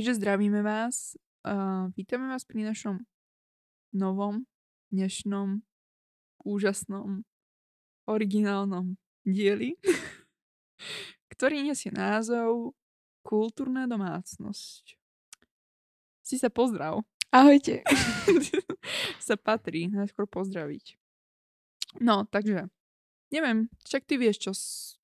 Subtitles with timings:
[0.00, 1.12] Takže zdravíme vás.
[1.44, 3.04] Uh, vítame vás pri našom
[3.92, 4.48] novom,
[4.88, 5.60] dnešnom,
[6.40, 7.20] úžasnom,
[8.08, 8.96] originálnom
[9.28, 9.76] dieli,
[11.36, 12.72] ktorý nesie názov
[13.20, 14.96] Kultúrna domácnosť.
[16.24, 17.04] Si sa pozdrav.
[17.28, 17.84] Ahojte.
[19.28, 20.96] sa patrí najskôr pozdraviť.
[22.00, 22.72] No, takže,
[23.28, 24.52] neviem, však ty vieš, čo,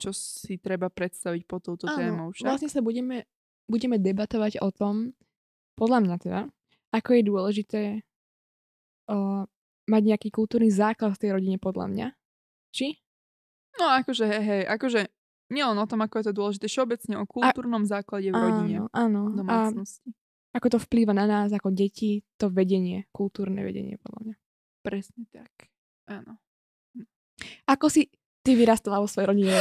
[0.00, 2.26] čo si treba predstaviť po touto Áno, témou.
[2.32, 2.48] Však?
[2.48, 3.28] vlastne sa budeme,
[3.66, 5.14] budeme debatovať o tom,
[5.76, 6.40] podľa mňa teda,
[6.94, 7.82] ako je dôležité
[9.10, 9.44] o,
[9.86, 12.06] mať nejaký kultúrny základ v tej rodine, podľa mňa.
[12.72, 12.96] Či?
[13.76, 15.00] No akože, hej, hej, akože
[15.52, 18.76] nie len o tom, ako je to dôležité, všeobecne o kultúrnom základe v rodine.
[18.90, 19.46] Áno, áno.
[19.46, 19.70] A
[20.56, 24.34] ako to vplýva na nás ako deti, to vedenie, kultúrne vedenie, podľa mňa.
[24.80, 25.68] Presne tak.
[26.08, 26.40] Áno.
[27.68, 28.08] Ako si
[28.40, 29.52] ty vyrastala vo svojej rodine?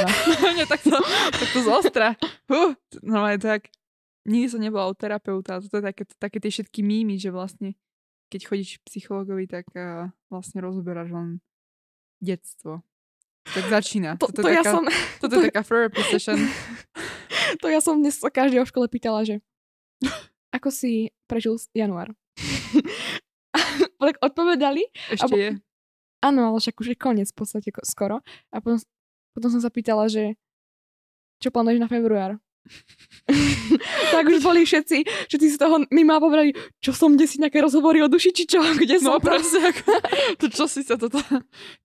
[0.56, 0.96] Nie, tak to,
[1.36, 2.08] tak to zostra.
[2.48, 2.78] Huh,
[3.12, 3.62] no aj tak.
[4.26, 5.62] Nikdy som nebola u terapeuta.
[5.62, 7.78] To je také, také tie všetky mýmy, že vlastne
[8.34, 11.28] keď chodíš k psychologovi, tak uh, vlastne rozoberáš len
[12.18, 12.82] detstvo.
[13.46, 14.18] Tak začína.
[14.18, 14.84] To, toto, to, je ja taká, som,
[15.22, 16.40] toto je taká therapy session.
[17.62, 19.46] to ja som dnes sa každého v škole pýtala, že
[20.50, 22.18] ako si prežil január?
[24.02, 25.50] tak odpovedali, Ešte Abo- je.
[26.26, 28.26] áno, ale však už je koniec v podstate ko- skoro.
[28.50, 28.82] A potom,
[29.38, 30.34] potom som sa pýtala, že
[31.42, 32.42] čo plánuješ na február?
[34.14, 37.58] tak už boli všetci, všetci z toho mi ma povedali, čo som kde si nejaké
[37.62, 39.26] rozhovory o duši, či čo, kde No som to?
[39.34, 39.90] presne, ako,
[40.42, 41.18] to čo si sa toto...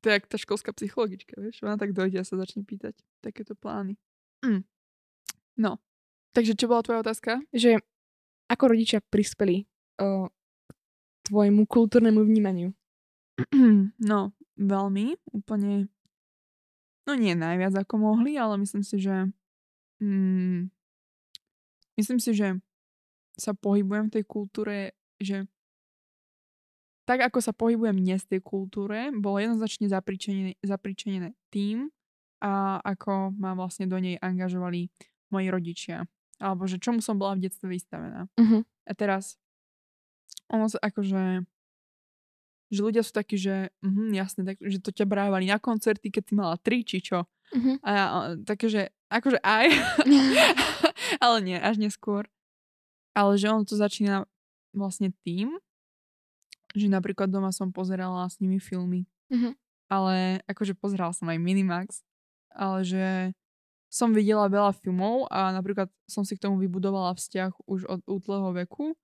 [0.01, 1.65] To je jak tá školská psychologička, vieš?
[1.65, 3.97] Ona tak dojde a sa začne pýtať takéto plány.
[4.45, 4.65] Mm.
[5.61, 5.81] No.
[6.37, 7.41] Takže čo bola tvoja otázka?
[7.51, 7.81] Že
[8.51, 10.03] ako rodičia prispeli k
[11.29, 12.71] tvojmu kultúrnemu vnímaniu.
[14.01, 15.89] No, veľmi, úplne,
[17.09, 19.33] no nie najviac ako mohli, ale myslím si, že
[20.05, 20.69] mm,
[22.01, 22.57] myslím si, že
[23.37, 25.45] sa pohybujem v tej kultúre, že
[27.05, 31.91] tak ako sa pohybujem dnes v tej kultúre, bolo jednoznačne zapričenené, zapričenené tým,
[32.41, 34.89] a ako ma vlastne do nej angažovali
[35.29, 36.09] moji rodičia.
[36.41, 38.33] Alebo že čomu som bola v detstve vystavená.
[38.41, 38.65] Uh-huh.
[38.89, 39.37] A teraz,
[40.49, 41.45] ono sa akože,
[42.73, 46.23] že ľudia sú takí, že mhm, jasne, tak, že to ťa brávali na koncerty, keď
[46.25, 47.29] si mala tri, či čo.
[47.53, 47.77] Uh-huh.
[47.85, 48.07] A a,
[48.41, 49.67] také, že akože aj,
[51.25, 52.27] ale nie, až neskôr.
[53.13, 54.25] Ale že ono to začína
[54.71, 55.59] vlastne tým,
[56.75, 59.07] že napríklad doma som pozerala s nimi filmy.
[59.31, 59.59] Mhm.
[59.91, 62.07] Ale akože pozerala som aj Minimax.
[62.55, 63.35] Ale že
[63.91, 68.55] som videla veľa filmov a napríklad som si k tomu vybudovala vzťah už od útleho
[68.55, 68.95] veku,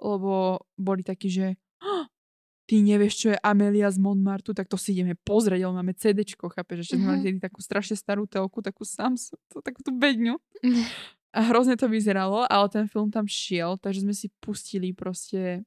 [0.00, 2.08] lebo boli takí, že "Ah,
[2.70, 6.54] ty nevieš, čo je Amelia z Montmartu, tak to si ideme pozrieť, lebo máme CDčko,
[6.54, 7.26] chápeš, že sme mali Mhm.
[7.26, 10.38] tedy takú strašne starú telku, takú Samsung, takú tú bedňu.
[11.34, 15.66] A hrozne to vyzeralo, ale ten film tam šiel, takže sme si pustili proste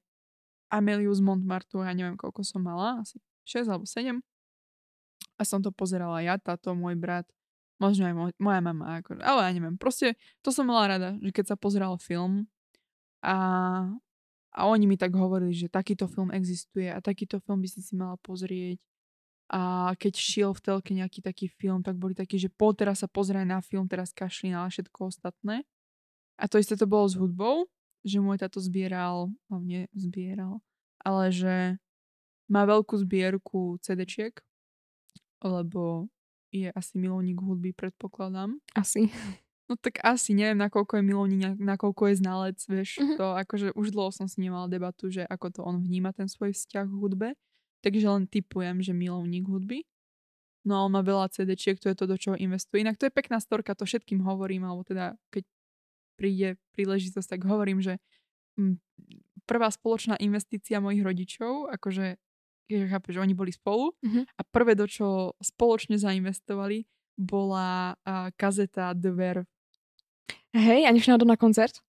[0.71, 4.23] Ameliu z Montmartu, ja neviem, koľko som mala, asi 6 alebo 7.
[5.35, 7.27] A som to pozerala ja, táto, môj brat,
[7.79, 9.75] možno aj moj, moja mama, ako, ale ja neviem.
[9.75, 12.47] Proste to som mala rada, že keď sa pozeral film
[13.23, 13.35] a,
[14.53, 17.93] a oni mi tak hovorili, že takýto film existuje a takýto film by si si
[17.97, 18.77] mala pozrieť.
[19.49, 23.09] A keď šiel v telke nejaký taký film, tak boli takí, že po teraz sa
[23.09, 25.65] pozeraj na film, teraz kašli na všetko ostatné.
[26.37, 27.69] A to isté to bolo s hudbou,
[28.01, 30.61] že môj tato zbieral, hlavne zbieral,
[31.01, 31.55] ale že
[32.49, 34.37] má veľkú zbierku CD-čiek,
[35.41, 36.09] lebo
[36.53, 38.57] je asi milovník hudby, predpokladám.
[38.77, 39.09] Asi.
[39.69, 43.15] No tak asi, neviem, nakoľko je milovník, na- nakoľko je znalec, vieš, Mhm.
[43.15, 46.51] to akože už dlho som s ním debatu, že ako to on vníma ten svoj
[46.51, 47.29] vzťah k hudbe,
[47.81, 49.87] takže len typujem, že milovník hudby.
[50.67, 52.83] No a on má veľa CD-čiek, to je to, do čoho investuje.
[52.83, 55.43] Inak to je pekná storka, to všetkým hovorím, alebo teda keď
[56.15, 57.99] príde príležitosť, tak hovorím, že
[58.59, 58.79] mm,
[59.47, 62.15] prvá spoločná investícia mojich rodičov, akože
[62.71, 64.23] že chápeš, že oni boli spolu Mhm.
[64.39, 69.45] a prvé, do čo spoločne zainvestovali, bola a, kazeta Verve.
[70.53, 71.81] Hej, a nešli na to na koncert?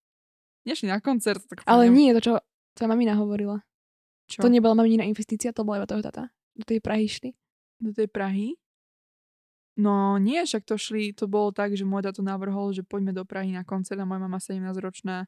[0.64, 2.32] Nešli na koncert, tak Ale neviem, nie, to čo
[2.72, 3.60] tvoja mamina hovorila.
[4.24, 6.32] čo, To nebola mamina investícia, to bola iba toho tata.
[6.56, 7.30] Do tej Prahy išli.
[7.78, 8.56] do tej Prahy.
[9.74, 13.26] No nie, však to šli, to bolo tak, že môj tato navrhol, že poďme do
[13.26, 15.26] Prahy na koncert a moja mama 17-ročná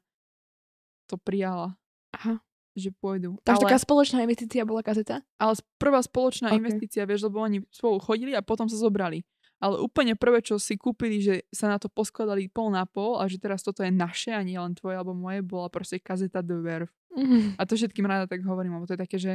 [1.05, 1.75] to prijala,
[2.15, 2.39] Aha.
[2.73, 3.35] že pôjdu.
[3.43, 5.19] Takže ale, taká spoločná investícia bola kazeta?
[5.37, 6.57] ale prvá spoločná Ok.
[6.57, 9.21] investícia, vieš, lebo oni spolu chodili a potom sa zobrali.
[9.57, 13.25] Ale úplne prvé, čo si kúpili, že sa na to poskladali pol na pol a
[13.25, 16.57] že teraz toto je naše a nie len tvoje alebo moje, bola proste kazeta The
[16.61, 16.93] Verve.
[17.17, 17.57] Mhm.
[17.57, 19.33] A to všetkým rada tak hovorím, lebo to je také, že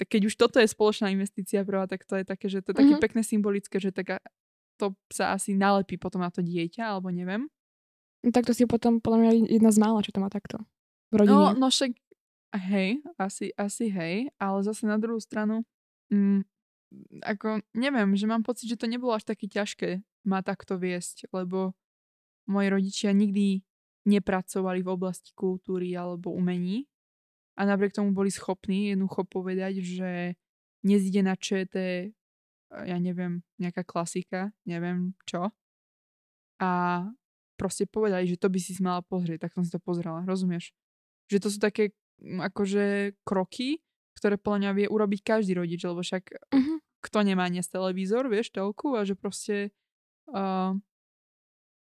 [0.00, 2.80] tak keď už toto je spoločná investícia prvá, tak to je také, že to je
[2.80, 3.02] také Mhm.
[3.04, 4.16] pekné symbolické, že taká,
[4.80, 7.44] to sa asi nalepí potom na to dieťa, alebo neviem.
[8.24, 10.64] No tak to si potom podľa mňa jedna z mála, čo to má takto.
[11.12, 11.36] v rodine.
[11.36, 11.92] No, no však
[12.68, 15.64] hej, asi, asi hej, ale zase na druhú stranu,
[16.08, 16.44] mm,
[17.20, 21.76] ako neviem, že mám pocit, že to nebolo až také ťažké ma takto viesť, lebo
[22.48, 23.60] moji rodičia nikdy
[24.08, 26.88] nepracovali v oblasti kultúry alebo umení
[27.60, 30.38] a napriek tomu boli schopní jednoducho povedať, že
[30.86, 31.74] nezíde na ČT,
[32.70, 35.50] ja neviem, nejaká klasika, neviem čo.
[36.62, 36.70] A
[37.58, 40.70] proste povedali, že to by si mala pozrieť, tak som si to pozrela, rozumieš?
[41.28, 41.84] Že to sú také
[42.22, 43.82] akože kroky,
[44.18, 46.78] ktoré podľa mňa vie urobiť každý rodič, lebo však uh-huh.
[47.06, 49.70] kto nemá dnes televízor, vieš, telku a že proste
[50.34, 50.74] uh,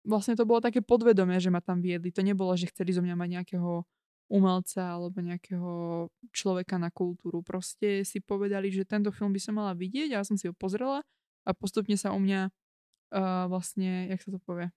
[0.05, 2.15] vlastne to bolo také podvedomé, že ma tam viedli.
[2.15, 3.89] To nebolo, že chceli zo mňa mať nejakého
[4.27, 7.43] umelca alebo nejakého človeka na kultúru.
[7.47, 10.55] Proste si povedali, že tento film by som mala vidieť a ja som si ho
[10.55, 11.03] pozrela
[11.47, 14.75] a postupne sa u mňa uh, vlastne, jak sa to povie,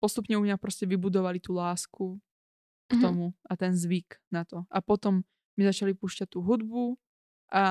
[0.00, 2.16] postupne u mňa proste vybudovali tú lásku
[2.88, 3.02] k mm-hmm.
[3.04, 4.64] tomu a ten zvyk na to.
[4.72, 5.22] A potom
[5.56, 6.96] mi začali púšťať tú hudbu
[7.52, 7.64] a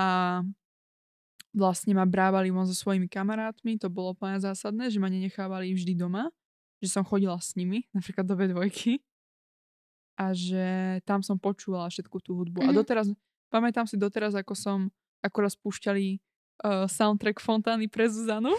[1.51, 6.00] vlastne ma brávali von so svojimi kamarátmi, to bolo úplne zásadné, že ma nenechávali vždy
[6.00, 6.31] doma,
[6.80, 8.57] že som chodila s nimi, napríklad do B2
[10.19, 12.62] a že tam som počúvala všetku tú hudbu.
[12.62, 12.75] Mm-hmm.
[12.75, 13.07] A doteraz,
[13.50, 14.80] pamätám si doteraz, ako som,
[15.25, 16.22] ako raz púšťali
[16.62, 18.54] uh, soundtrack Fontány pre Zuzanu.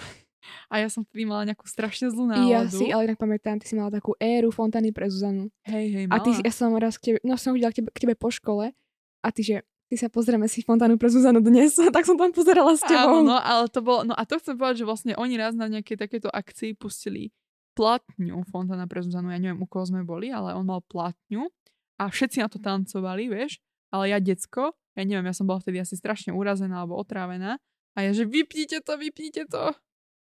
[0.67, 2.51] A ja som vtedy mala nejakú strašne zlú náladu.
[2.51, 5.55] Ja si ale tak pamätám, ty si mala takú éru Fontány pre Zuzanu.
[5.63, 6.19] Hej, hej, mala.
[6.19, 8.27] A ty, ja som raz k tebe, no som chodila k tebe, k tebe po
[8.27, 8.75] škole
[9.23, 12.75] a ty, že ty sa pozrieme si Fontánu pre Zuzanu dnes, tak som tam pozerala
[12.75, 13.23] s tebou.
[13.23, 15.71] Áno, no, ale to bolo, no a to chcem povedať, že vlastne oni raz na
[15.71, 17.31] nejakej takéto akcii pustili
[17.73, 21.49] platňu Fontana pre Zuzanu, ja neviem, u koho sme boli, ale on mal platňu
[21.97, 25.81] a všetci na to tancovali, vieš, ale ja decko, ja neviem, ja som bola vtedy
[25.81, 27.57] asi strašne urazená alebo otrávená
[27.97, 29.73] a ja, že vypnite to, vypnite to.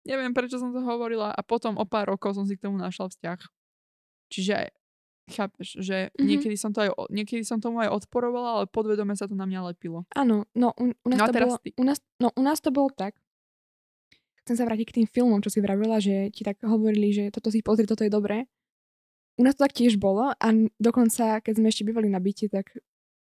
[0.02, 3.08] Neviem, prečo som to hovorila a potom o pár rokov som si k tomu našla
[3.08, 3.40] vzťah.
[4.32, 4.75] Čiže
[5.30, 6.26] chápeš, že mm-hmm.
[6.26, 9.74] niekedy, som to aj, niekedy som tomu aj odporovala, ale podvedome sa to na mňa
[9.74, 10.02] lepilo.
[10.16, 12.90] Áno, no u, u, nás no, to bolo, u, nás, no, u nás to bolo
[12.90, 13.14] tak,
[14.42, 17.48] chcem sa vrátiť k tým filmom, čo si vravila, že ti tak hovorili, že toto
[17.54, 18.50] si pozri, toto je dobré.
[19.38, 20.46] U nás to tak tiež bolo a
[20.76, 22.75] dokonca, keď sme ešte bývali na byte, tak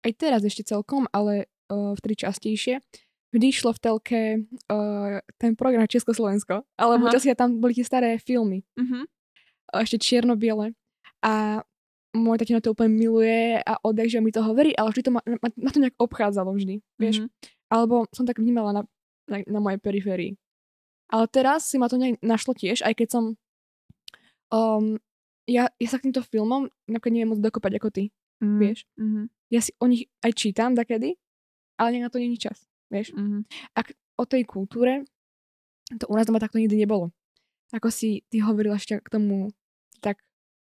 [0.04, 2.82] aj teraz ešte celkom, ale uh, vtedy častejšie,
[3.30, 4.20] vždy šlo v telke
[4.68, 8.66] uh, ten program Československo, alebo časi tam boli tie staré filmy.
[8.74, 9.06] Uh-huh.
[9.74, 10.74] Ešte čierno-biele.
[11.24, 11.64] A
[12.14, 15.20] môj tatino to úplne miluje a odjak, že mi to hovorí, ale vždy to ma,
[15.26, 17.26] ma, ma to nejak obchádzalo vždy, vieš.
[17.26, 17.28] Uh-huh.
[17.74, 18.82] Alebo som tak vnímala na,
[19.26, 20.38] na, na mojej periférii.
[21.10, 23.24] Ale teraz si ma to nejak našlo tiež, aj keď som...
[24.54, 25.02] Um,
[25.44, 28.04] ja, ja sa k týmto filmom napríklad neviem moc dokopať ako ty,
[28.40, 28.58] mm.
[28.62, 28.88] vieš.
[28.96, 29.24] Mm-hmm.
[29.52, 31.20] Ja si o nich aj čítam takedy,
[31.76, 33.12] ale na to není čas, vieš.
[33.12, 33.42] Mm-hmm.
[33.76, 33.80] A
[34.16, 35.04] o tej kultúre,
[36.00, 37.12] to u nás doma takto nikdy nebolo.
[37.74, 39.52] Ako si ty hovorila ešte k tomu
[40.00, 40.22] tak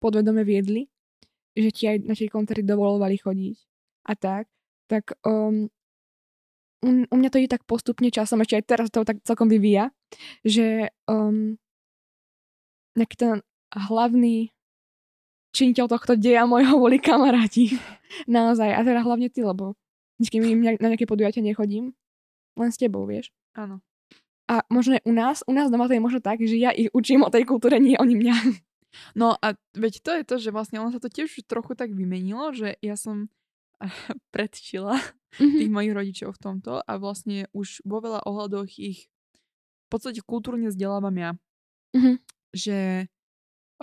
[0.01, 0.89] podvedome viedli,
[1.55, 3.57] že ti aj na tie koncerty dovolovali chodiť
[4.05, 4.51] a tak,
[4.91, 5.71] tak um,
[6.85, 9.89] u, mňa to ide tak postupne časom, ešte aj teraz to tak celkom vyvíja,
[10.45, 11.57] že um,
[12.93, 13.33] nejaký ten
[13.73, 14.55] hlavný
[15.55, 17.79] činiteľ tohto deja mojho boli kamaráti.
[18.27, 18.75] Naozaj.
[18.75, 19.79] A teda hlavne ty, lebo
[20.19, 20.37] vždy
[20.79, 21.95] na nejaké podujatia nechodím.
[22.55, 23.31] Len s tebou, vieš.
[23.55, 23.83] Áno.
[24.45, 27.25] A možno u nás, u nás doma to je možno tak, že ja ich učím
[27.25, 28.35] o tej kultúre, nie oni mňa.
[29.13, 32.51] No a veď to je to, že vlastne ono sa to tiež trochu tak vymenilo,
[32.55, 33.31] že ja som
[34.35, 35.59] predčila mm-hmm.
[35.59, 39.07] tých mojich rodičov v tomto a vlastne už vo veľa ohľadoch ich
[39.85, 41.31] v podstate kultúrne vzdelávam ja.
[41.93, 42.15] Mm-hmm.
[42.55, 42.79] Že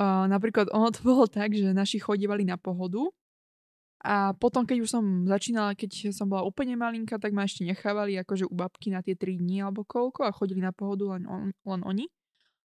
[0.00, 3.09] uh, napríklad ono to bolo tak, že naši chodívali na pohodu
[4.02, 8.19] a potom, keď už som začínala, keď som bola úplne malinka, tak ma ešte nechávali
[8.19, 11.54] akože u babky na tie 3 dní alebo koľko a chodili na pohodu len, on,
[11.54, 12.11] len oni.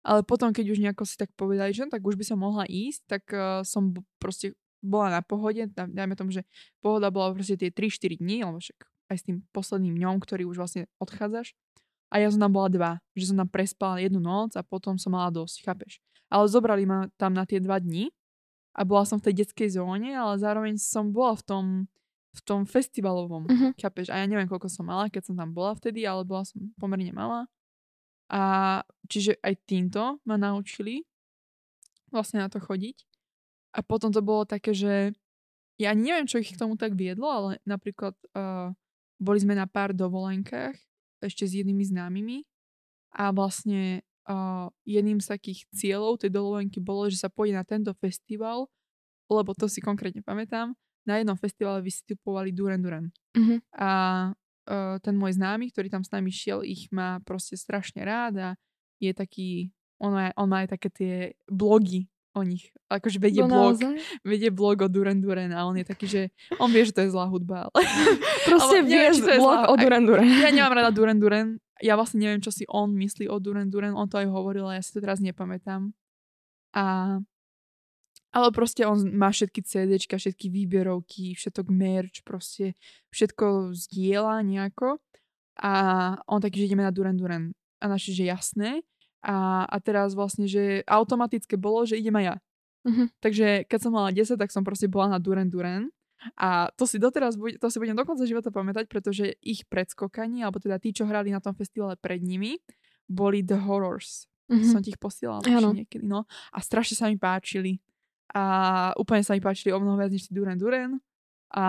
[0.04, 2.68] Ale potom, keď už nejako si tak povedali, že no, tak už by som mohla
[2.68, 4.52] ísť, tak uh, som proste
[4.84, 6.44] bola na pohode, dajme tomu, že
[6.84, 10.60] pohoda bola proste tie 3-4 dní, alebo však aj s tým posledným dňom, ktorý už
[10.60, 11.56] vlastne odchádzaš.
[12.14, 15.16] A ja som tam bola dva, že som tam prespala jednu noc a potom som
[15.16, 15.98] mala dosť, chápeš.
[16.30, 18.14] Ale zobrali ma tam na tie dva dní
[18.78, 21.66] a bola som v tej detskej zóne, ale zároveň som bola v tom,
[22.34, 23.72] v tom festivalovom, uh-huh.
[23.82, 24.14] chápeš.
[24.14, 27.10] A ja neviem, koľko som mala, keď som tam bola vtedy, ale bola som pomerne
[27.14, 27.50] malá.
[28.34, 31.06] A čiže aj týmto ma naučili
[32.10, 33.06] vlastne na to chodiť.
[33.78, 35.14] A potom to bolo také, že
[35.78, 38.74] ja ani neviem, čo ich k tomu tak viedlo, ale napríklad uh,
[39.18, 40.78] boli sme na pár dovolenkách
[41.22, 42.46] ešte s jednými známymi
[43.18, 47.94] a vlastne uh, jedným z takých cieľov tej dovolenky bolo, že sa pôjde na tento
[47.98, 48.70] festival,
[49.30, 53.06] lebo to si konkrétne pamätám, na jednom festivale vystupovali Duran Duran.
[53.36, 53.60] Uh-huh.
[53.76, 53.90] A
[54.66, 58.50] uh, ten môj známy, ktorý tam s nami šiel, ich má proste strašne rád a
[58.98, 59.50] je taký,
[59.98, 61.14] on má, on má aj také tie
[61.46, 62.74] blogy o nich.
[62.90, 63.94] Akože vedie No blog, naozaj?
[64.24, 66.22] vedie blog o Duran Duran a on je taký, že
[66.58, 67.70] on vie, že to je zlá hudba.
[67.70, 67.86] Ale
[68.50, 70.26] Proste Ale vie či to je blog zlá- o Duran Duran.
[70.26, 71.48] ja nemám rada Duran Duran.
[71.78, 73.94] Ja vlastne neviem, čo si on myslí o Duran Duran.
[73.94, 75.94] On to aj hovoril, ale ja si to teraz nepamätám.
[76.72, 77.18] A
[78.34, 82.74] ale proste on má všetky CDčka, všetky výberovky, všetok merch, proste
[83.14, 84.98] všetko zdieľa nejako.
[85.62, 85.74] A
[86.26, 87.54] on taký, že ideme na Duran Duran.
[87.78, 88.82] A naši, že jasné.
[89.22, 92.36] A, a teraz vlastne, že automatické bolo, že idem aj ja.
[92.84, 93.04] Mhm.
[93.22, 95.94] Takže keď som mala 10, tak som proste bola na Duran Duran.
[96.40, 100.58] A to si doteraz, to si budem do konca života pamätať, pretože ich predskokani, alebo
[100.58, 102.58] teda tí, čo hrali na tom festivale pred nimi,
[103.06, 104.26] boli The Horrors.
[104.50, 104.66] Mhm.
[104.68, 106.26] Som ti ich posielala niekedy, no.
[106.52, 107.80] A strašne sa mi páčili.
[108.34, 108.44] A
[108.98, 110.98] úplne sa mi páčili o mnoho viac než tí Duran Duran.
[111.54, 111.66] A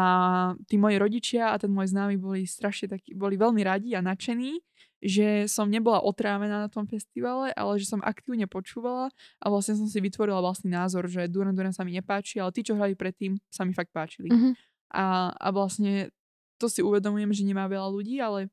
[0.64, 4.56] tí moji rodičia a ten môj známy boli strašne takí, boli veľmi radi a nadšení,
[5.04, 9.12] že som nebola otrávená na tom festivale, ale že som aktívne počúvala
[9.44, 12.64] a vlastne som si vytvorila vlastný názor, že Duran Duran sa mi nepáči, ale tí,
[12.64, 14.32] čo hrali predtým, sa mi fakt páčili.
[14.32, 14.56] Mhm.
[14.96, 16.08] A, a vlastne
[16.56, 18.48] to si uvedomujem, že nemá veľa ľudí, ale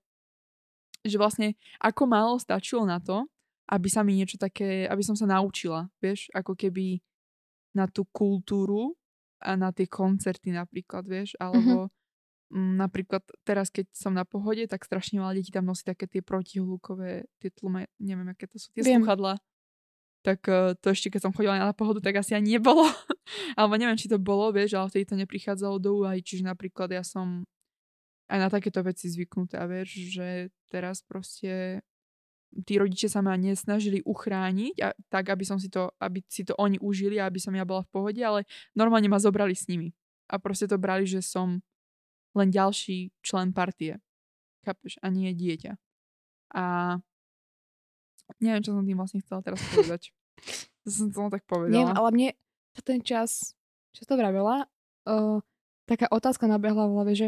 [1.07, 3.23] že vlastne ako málo stačilo na to,
[3.71, 6.99] aby sa mi niečo také, aby som sa naučila, vieš, ako keby
[7.71, 8.95] na tú kultúru
[9.41, 11.89] a na tie koncerty napríklad, vieš, alebo
[12.53, 16.21] mm, napríklad teraz, keď som na pohode, tak strašne veľa detí tam nosí také tie
[16.21, 19.01] protihlukové, tie tlume, neviem, aké to sú, tie Viem.
[19.01, 19.41] sluchadla.
[20.21, 22.85] Tak eh, to ešte, keď som chodila na pohodu, tak asi ani nebolo.
[23.57, 26.21] Alebo neviem, či to bolo, vieš, ale vtedy to neprichádzalo do úvahy.
[26.21, 27.49] Čiže napríklad ja som
[28.31, 31.83] aj na takéto veci zvyknutá, vieš, že teraz proste
[32.67, 36.51] tí rodičia sa ma nesnažili uchrániť a, tak, aby som si to, aby si to
[36.59, 38.43] oni užili a aby som ja bola v pohode, ale
[38.75, 39.95] normálne ma zobrali s nimi.
[40.27, 41.63] A proste to brali, že som
[42.35, 43.99] len ďalší člen partie.
[44.63, 44.99] Chápeš?
[45.03, 45.75] A nie dieťa.
[46.55, 46.63] A
[48.39, 50.11] neviem, čo som tým vlastne chcela teraz povedať.
[50.83, 51.75] to som to tak povedala.
[51.75, 52.29] Neviem, ale mne
[52.83, 53.51] ten čas,
[53.91, 54.67] čo to vravela,
[55.07, 55.43] uh,
[55.87, 57.27] taká otázka nabehla v hlave, že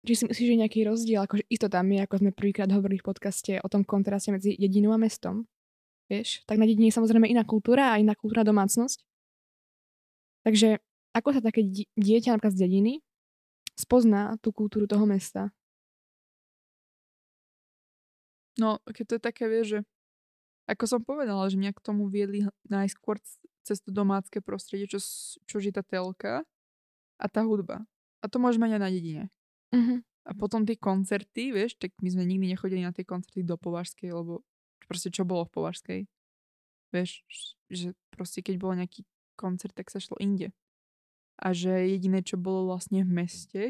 [0.00, 3.52] či si myslíš, že nejaký rozdiel, akože isto tam ako sme prvýkrát hovorili v podcaste
[3.60, 5.44] o tom kontraste medzi dedinou a mestom.
[6.08, 9.04] Vieš, tak na dedine je samozrejme iná kultúra a iná kultúra domácnosť.
[10.42, 10.80] Takže
[11.12, 12.92] ako sa také di- dieťa napríklad z dediny
[13.76, 15.52] spozná tú kultúru toho mesta?
[18.58, 19.80] No, keď to je také, vieš, že
[20.68, 23.18] ako som povedala, že mňa k tomu viedli najskôr
[23.64, 24.98] cez to domácké prostredie, čo,
[25.46, 26.42] čo je tá telka
[27.20, 27.84] a tá hudba.
[28.20, 29.32] A to môžeme aj na dedine.
[29.74, 30.02] Mhm.
[30.28, 34.12] A potom tie koncerty, vieš, tak my sme nikdy nechodili na tie koncerty do Považskej,
[34.12, 34.44] lebo
[34.86, 36.00] proste čo bolo v Považskej.
[36.92, 37.24] Vieš,
[37.70, 39.06] že proste keď bol nejaký
[39.38, 40.52] koncert, tak sa šlo inde.
[41.40, 43.62] A že jediné, čo bolo vlastne v meste,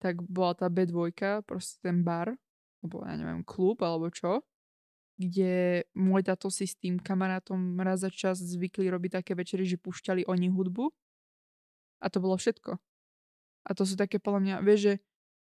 [0.00, 2.32] tak bola tá B2, proste ten bar,
[2.80, 4.40] alebo ja neviem, klub, alebo čo,
[5.20, 9.76] kde môj tato si s tým kamarátom raz za čas zvykli robiť také večery, že
[9.76, 10.88] púšťali oni hudbu.
[12.00, 12.80] A to bolo všetko.
[13.66, 14.94] A to sú také podľa mňa, vieš, že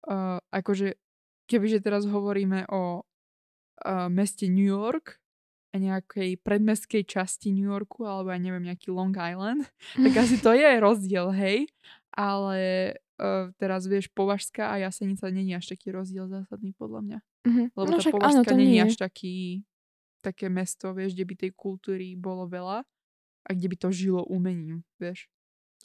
[0.07, 0.99] uh, akože
[1.47, 5.19] kebyže teraz hovoríme o uh, meste New York
[5.71, 9.67] a nejakej predmestskej časti New Yorku, alebo ja neviem, nejaký Long Island,
[10.05, 11.67] tak asi to je rozdiel, hej.
[12.11, 12.59] Ale
[13.19, 17.19] uh, teraz vieš, Považská a Jasenica není až taký rozdiel zásadný podľa mňa.
[17.47, 17.63] Mhm.
[17.75, 19.63] Lebo no tá však Považská není nie až taký,
[20.19, 22.83] také mesto, vieš, kde by tej kultúry bolo veľa
[23.41, 25.31] a kde by to žilo umením, vieš.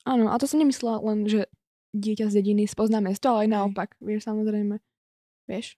[0.07, 1.51] Áno, a to som nemyslela len, že
[1.97, 4.79] dieťa z dediny spozná mesto, ale aj naopak, vieš, samozrejme.
[5.49, 5.75] Vieš?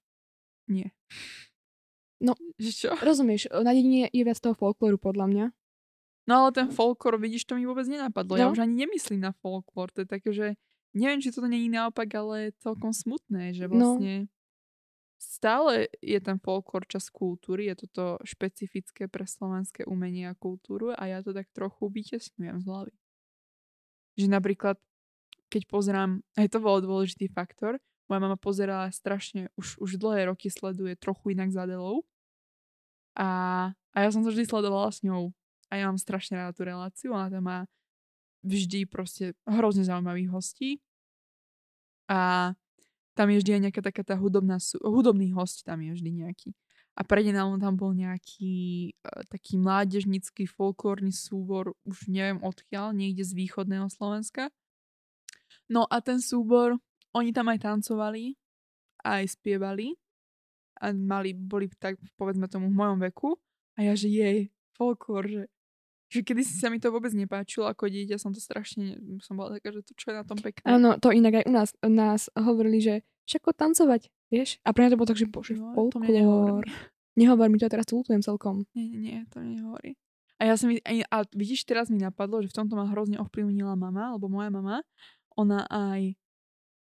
[0.66, 0.90] Nie.
[2.18, 2.34] No.
[2.58, 2.88] Že čo?
[2.98, 5.46] Rozumieš, na dedine je viac toho folklóru podľa mňa.
[6.28, 8.36] No ale ten folklór, vidíš, to mi vôbec nenapadlo.
[8.36, 8.52] Ja No.
[8.52, 9.88] už ani nemyslím na folklór.
[9.96, 10.46] To je také, že
[10.92, 13.96] neviem, či to není naopak, ale je celkom smutné, že No.
[13.96, 14.28] vlastne
[15.16, 21.02] stále je ten folklór čas kultúry, je toto špecifické pre slovenské umenie a kultúru a
[21.08, 22.94] ja to tak trochu vytesňujem z hlavy.
[24.18, 24.76] Že napríklad,
[25.48, 30.48] keď pozerám, aj to bol dôležitý faktor, moja mama pozerala strašne, už, už dlhé roky
[30.48, 32.04] sleduje trochu inak za Adelou
[33.12, 33.28] a,
[33.92, 35.32] a ja som to vždy sledovala s ňou
[35.68, 37.58] a ja mám strašne ráda tú reláciu, ona tam má
[38.46, 40.70] vždy proste hrozne zaujímavých hostí
[42.08, 42.52] a
[43.18, 46.54] tam je vždy aj nejaká taká tá hudobná, hudobný host tam je vždy nejaký.
[46.94, 53.34] A prednedávno tam bol nejaký uh, taký mládežnický folklórny súbor, už neviem odkiaľ, niekde z
[53.34, 54.54] východného Slovenska.
[55.68, 56.80] No a ten súbor,
[57.12, 58.36] oni tam aj tancovali,
[59.04, 59.94] aj spievali
[60.80, 63.36] a mali, boli tak povedzme tomu v mojom veku
[63.76, 64.38] a ja, že jej,
[64.78, 65.42] folklór, že,
[66.08, 69.58] že kedy si sa mi to vôbec nepáčilo ako dieťa, som to strašne, som bola
[69.58, 70.64] taká, že to čo je na tom pekné.
[70.64, 72.94] Áno, to inak aj u nás, nás hovorili, že
[73.28, 74.56] všako tancovať, vieš?
[74.64, 76.64] A pre mňa to bolo tak, že bože, No, folklór.
[77.18, 78.62] Nehovor mi to, teraz to lutujem celkom.
[78.78, 79.98] Nie, nie, to mi nehovorí.
[80.38, 84.14] A ja som, a vidíš, teraz mi napadlo, že v tomto ma hrozne ovplyvnila mama,
[84.14, 84.86] alebo moja mama.
[85.38, 86.18] Ona aj,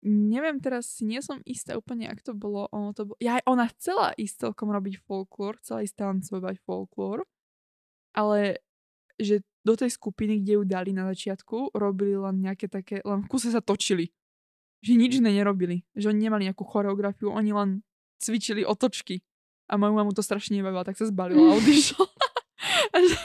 [0.06, 2.66] neviem teraz, nie som istá úplne, ak to bolo.
[2.74, 7.30] Ono to bolo ja, ona chcela ísť celkom robiť folklór, chcela ísť tancovať folklór,
[8.18, 8.60] ale
[9.20, 13.30] že do tej skupiny, kde ju dali na začiatku, robili len nejaké také, len v
[13.30, 14.10] kuse sa točili.
[14.80, 15.84] Že nič iné nerobili.
[15.92, 17.70] Že oni nemali nejakú choreografiu, oni len
[18.24, 19.20] cvičili otočky.
[19.68, 22.06] A moju mamu to strašne nebavila, tak sa zbalila a odišla.
[22.94, 23.18] A že,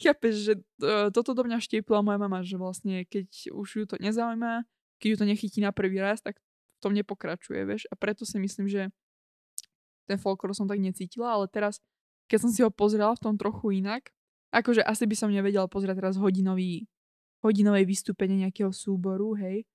[0.00, 3.96] chápeš, že uh, toto do mňa štiepila moja mama, že vlastne keď už ju to
[4.00, 4.64] nezaujíma,
[5.00, 7.84] keď ju to nechytí na prvý raz, tak v tom nepokračuje, vieš.
[7.92, 8.88] A preto si myslím, že
[10.08, 11.78] ten folklor som tak necítila, ale teraz,
[12.26, 14.10] keď som si ho pozrela v tom trochu inak,
[14.50, 16.88] akože asi by som nevedela pozrieť teraz hodinový,
[17.44, 19.68] hodinové vystúpenie nejakého súboru, hej.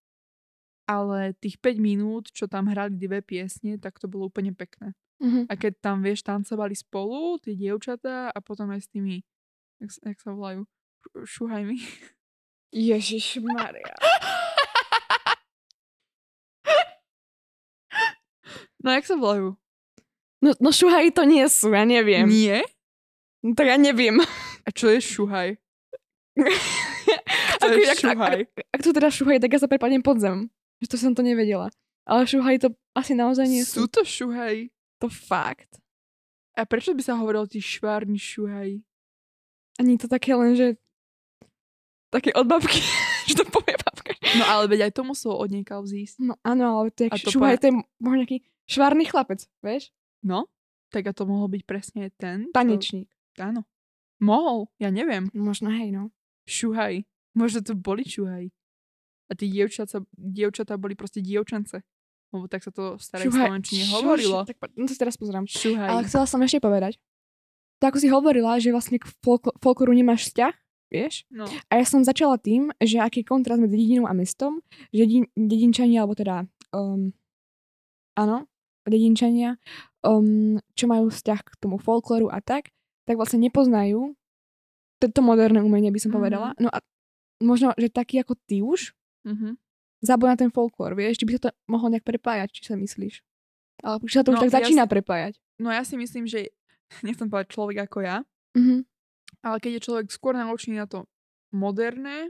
[0.86, 4.94] Ale tých 5 minút, čo tam hrali dve piesne, tak to bolo úplne pekné.
[5.18, 5.50] Mhm.
[5.50, 9.24] A keď tam, vieš, tancovali spolu, tie dievčatá a potom aj s tými,
[9.82, 10.68] jak, jak sa volajú,
[11.02, 11.78] Šu- šuhajmi.
[12.76, 13.96] Ježiš Maria.
[18.84, 19.58] No jak sa volajú?
[20.44, 22.30] No, no šuhaji to nie sú, ja neviem.
[22.30, 22.62] Nie?
[23.42, 24.22] No, tak ja neviem.
[24.62, 25.58] A čo je šuhaj?
[27.56, 28.40] To Ako- je ak, ak, šuhaj.
[28.46, 30.52] ak, ak to teda šuhaj, tak ja sa prepadnem pod zem.
[30.78, 31.72] Že to som to nevedela.
[32.04, 33.84] Ale šuhaj to asi naozaj nie sú.
[33.84, 34.70] Sú to šuhaj.
[35.00, 35.80] To fakt.
[36.54, 38.80] A prečo by sa hovorilo tí švárni šuhaj?
[39.76, 40.80] Ani to také len, že
[42.10, 42.80] také od babky,
[43.28, 44.16] že to povie babka.
[44.36, 46.16] No ale veď aj to muselo od niekaľ vzísť.
[46.22, 49.92] No áno, ale to je, to šuhaj, povie- to je možno nejaký švárny chlapec, vieš?
[50.22, 50.48] No,
[50.90, 52.48] tak a to mohol byť presne ten.
[52.50, 53.12] Tanečník.
[53.36, 53.68] Áno.
[54.18, 55.28] Mohol, ja neviem.
[55.36, 56.08] Možno hej, no.
[56.48, 57.04] Šuhaj.
[57.36, 58.48] Možno to boli šuhaj.
[59.26, 61.82] A tí dievčatá, dievčatá boli proste dievčance.
[62.30, 64.44] Lebo tak sa to v starej Slovenčine hovorilo.
[64.44, 65.48] Tak, no to teraz pozrám.
[65.48, 65.88] Šuhaj.
[65.88, 67.00] Ale chcela som ešte povedať.
[67.80, 70.54] To ako si hovorila, že vlastne k folkl- folkloru nemáš vzťah,
[70.90, 71.24] vieš?
[71.28, 71.48] No.
[71.70, 74.60] A ja som začala tým, že aký je kontrast medzi dedinou a mestom,
[74.92, 77.12] že dedin, dedinčania, alebo teda, um,
[78.16, 78.48] áno,
[78.86, 79.58] dedinčania,
[80.04, 82.72] um, čo majú vzťah k tomu folkloru a tak,
[83.06, 84.14] tak vlastne nepoznajú
[85.00, 86.18] toto moderné umenie, by som Mhm.
[86.18, 86.48] povedala.
[86.58, 86.80] No a
[87.44, 89.58] možno, že taký ako ty už, Mhm.
[90.00, 93.26] zaboj na ten folklór, vieš, či by sa to mohlo nejak prepájať, či sa myslíš?
[93.82, 95.34] Ale už sa to už No, tak ja začína si- prepájať.
[95.58, 96.54] no ja si myslím, že
[97.04, 98.22] nechcem povedať človek ako ja,
[98.54, 98.86] Mhm.
[99.42, 101.10] ale keď je človek skôr naučený na to
[101.52, 102.30] moderné,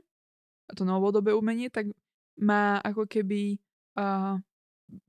[0.66, 1.92] a to novodobé umenie, tak
[2.36, 3.62] má ako keby
[3.96, 4.42] uh,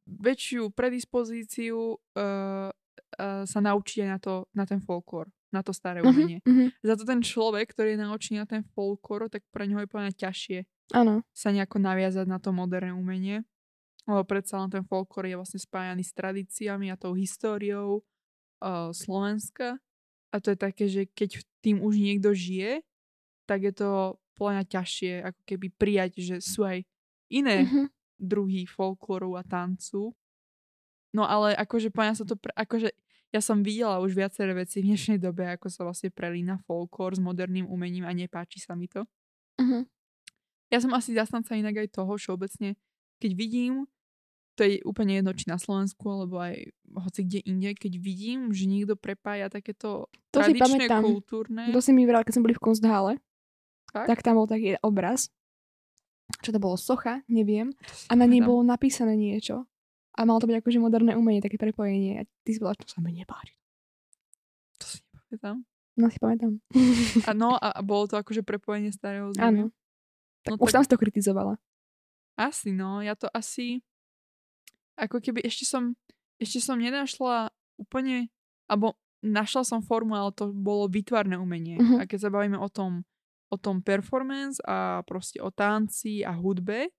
[0.06, 6.44] väčšiu predispozíciu uh, uh, sa naučiť na, to, na ten folklór, na to staré umenie.
[6.44, 6.52] Mhm.
[6.52, 6.66] mhm.
[6.82, 10.10] Za to ten človek, ktorý je naučený na ten folklór, tak pre neho je plne
[10.10, 10.60] ťažšie
[10.94, 11.26] Áno.
[11.34, 13.42] sa nejako naviazať na to moderné umenie.
[14.06, 18.06] Lebo predsa len ten folklór je vlastne spájaný s tradíciami a tou históriou
[18.62, 19.82] uh, Slovenska.
[20.30, 22.86] A to je také, že keď tým už niekto žije,
[23.50, 26.86] tak je to podľa mňa ťažšie ako keby prijať, že sú aj
[27.32, 27.82] iné Mhm.
[28.22, 30.14] druhy folklóru a tancu.
[31.10, 32.92] No ale akože podľa mňa sa to, pre, akože
[33.34, 37.20] ja som videla už viaceré veci v dnešnej dobe, ako sa vlastne prelína folklór s
[37.20, 39.02] moderným umením a nepáči sa mi to.
[39.58, 39.88] Mhm.
[40.70, 42.74] Ja som asi zastanca inak aj toho všeobecne,
[43.22, 43.86] keď vidím,
[44.56, 48.64] to je úplne jedno, či na Slovensku, alebo aj hoci kde inde, keď vidím, že
[48.64, 51.02] niekto prepája takéto To si tradičné, pamätám.
[51.04, 51.70] kultúrne.
[51.70, 53.12] To si mi vral, keď sme boli v Kunsthále,
[53.92, 54.08] Tak?
[54.08, 55.28] tak tam bol taký obraz,
[56.40, 59.68] čo to bolo socha, neviem, si a na nej bolo napísané niečo.
[60.16, 62.24] A malo to byť akože moderné umenie, také prepojenie.
[62.24, 63.52] A ty si bola, to sa mi nepáči.
[64.80, 65.56] To si nepamätám.
[65.96, 66.52] No si pamätám.
[67.28, 69.68] A no, a, bolo to akože prepojenie starého s Áno.
[70.46, 71.58] Tak No už tak- tam si to kritizovala.
[72.38, 73.02] Asi, no.
[73.02, 73.82] Ja to asi...
[74.94, 75.98] Ako keby ešte som...
[76.38, 78.30] Ešte som nenašla úplne...
[78.70, 78.94] Alebo
[79.26, 81.82] našla som formu, ale to bolo výtvarné umenie.
[81.82, 81.96] Mhm.
[81.98, 83.02] A keď sa bavíme o tom,
[83.50, 86.90] o tom performance a proste o tanci a hudbe,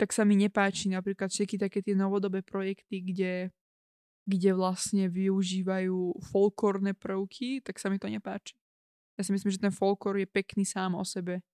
[0.00, 3.34] tak sa mi nepáči napríklad všetky také tie novodobé projekty, kde,
[4.26, 8.58] kde vlastne využívajú folklórne prvky, tak sa mi to nepáči.
[9.14, 11.46] Ja si myslím, že ten folklór je pekný sám o sebe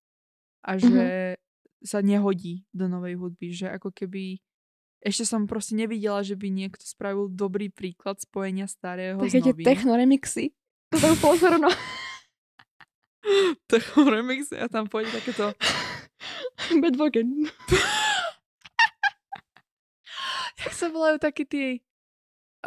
[0.60, 1.36] a že
[1.80, 4.40] sa nehodí do novej hudby, že ako keby
[5.00, 9.64] ešte som proste nevidela, že by niekto spravil dobrý príklad spojenia starého Také s novým.
[9.64, 10.52] techno remixy.
[10.92, 11.68] To tam pozorno.
[13.70, 15.56] Techno remix a tam pôjde takéto
[16.82, 17.48] Bedvogen.
[20.60, 21.68] jak sa volajú také tie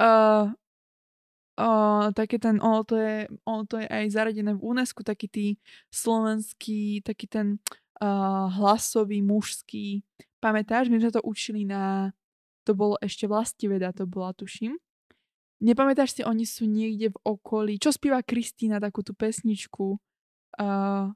[0.02, 0.50] uh,
[1.58, 5.46] uh, také ten, ono to, je, ono to je aj zaradené v UNESCO, taký tý
[5.94, 7.62] slovenský, taký ten
[8.04, 10.04] uh, hlasový, mužský.
[10.44, 12.12] Pamätáš, my sme to učili na,
[12.68, 14.76] to bolo ešte vlastiveda, to bola, tuším.
[15.64, 17.80] Nepamätáš si, oni sú niekde v okolí.
[17.80, 19.96] Čo spieva Kristína, takú tú pesničku?
[20.60, 21.10] uh,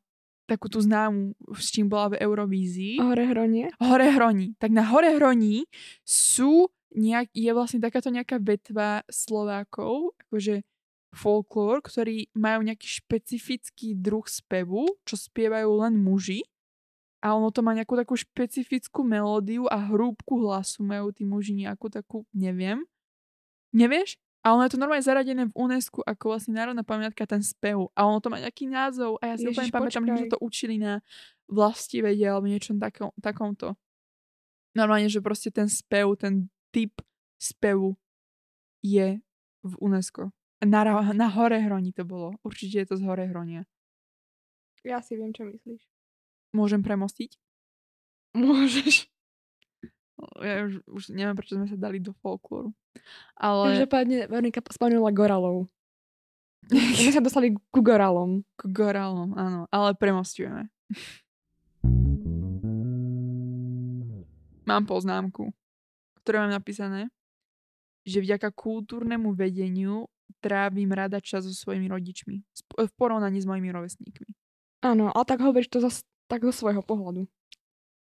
[0.48, 3.04] takú tú známu, s čím bola v Eurovízii.
[3.04, 3.68] Hore hronie.
[3.84, 4.56] Hore hroní.
[4.58, 5.68] Tak na Hore hroní
[6.08, 10.64] sú nejak, je vlastne takáto nejaká vetva Slovákov, akože
[11.12, 16.48] folklór, ktorí majú nejaký špecifický druh spevu, čo spievajú len muži.
[17.28, 21.92] A ono to má nejakú takú špecifickú melódiu a hrúbku hlasu majú tí muži nejakú
[21.92, 22.88] takú, neviem.
[23.76, 24.16] Nevieš?
[24.48, 27.92] A ono je to normálne zaradené v UNESCO ako vlastne národná pamiatka ten spev.
[28.00, 30.80] A ono to má nejaký názov a ja si úplne pamätám, že sme to učili
[30.80, 31.04] na
[31.52, 33.76] vlasti vedie alebo niečom takom, takomto.
[34.72, 36.96] Normálne, že proste ten spev, ten typ
[37.36, 38.00] spevu
[38.80, 39.20] je
[39.68, 40.32] v UNESCO.
[40.64, 42.40] Na, na Hore Hroni to bolo.
[42.40, 43.68] Určite je to z Hore Hronia.
[44.88, 45.97] Ja si viem, čo myslíš.
[46.56, 47.36] Môžem premostiť?
[48.38, 49.10] Môžeš.
[50.42, 52.74] Ja už, už neviem, prečo sme sa dali do folklóru.
[53.38, 53.78] Ale...
[53.78, 55.70] Každopádne Veronika spomenula goralov.
[56.74, 58.42] My sa dostali ku goralom.
[58.58, 59.70] Ku goralom, áno.
[59.70, 60.68] Ale premostujeme.
[64.68, 65.56] Mám poznámku,
[66.20, 67.08] ktoré mám napísané,
[68.04, 70.12] že vďaka kultúrnemu vedeniu
[70.44, 72.44] trávim rada čas so svojimi rodičmi.
[72.76, 74.28] V porovnaní s mojimi rovesníkmi.
[74.84, 77.26] Áno, ale tak hovoríš to zas, tak zo svojho pohľadu.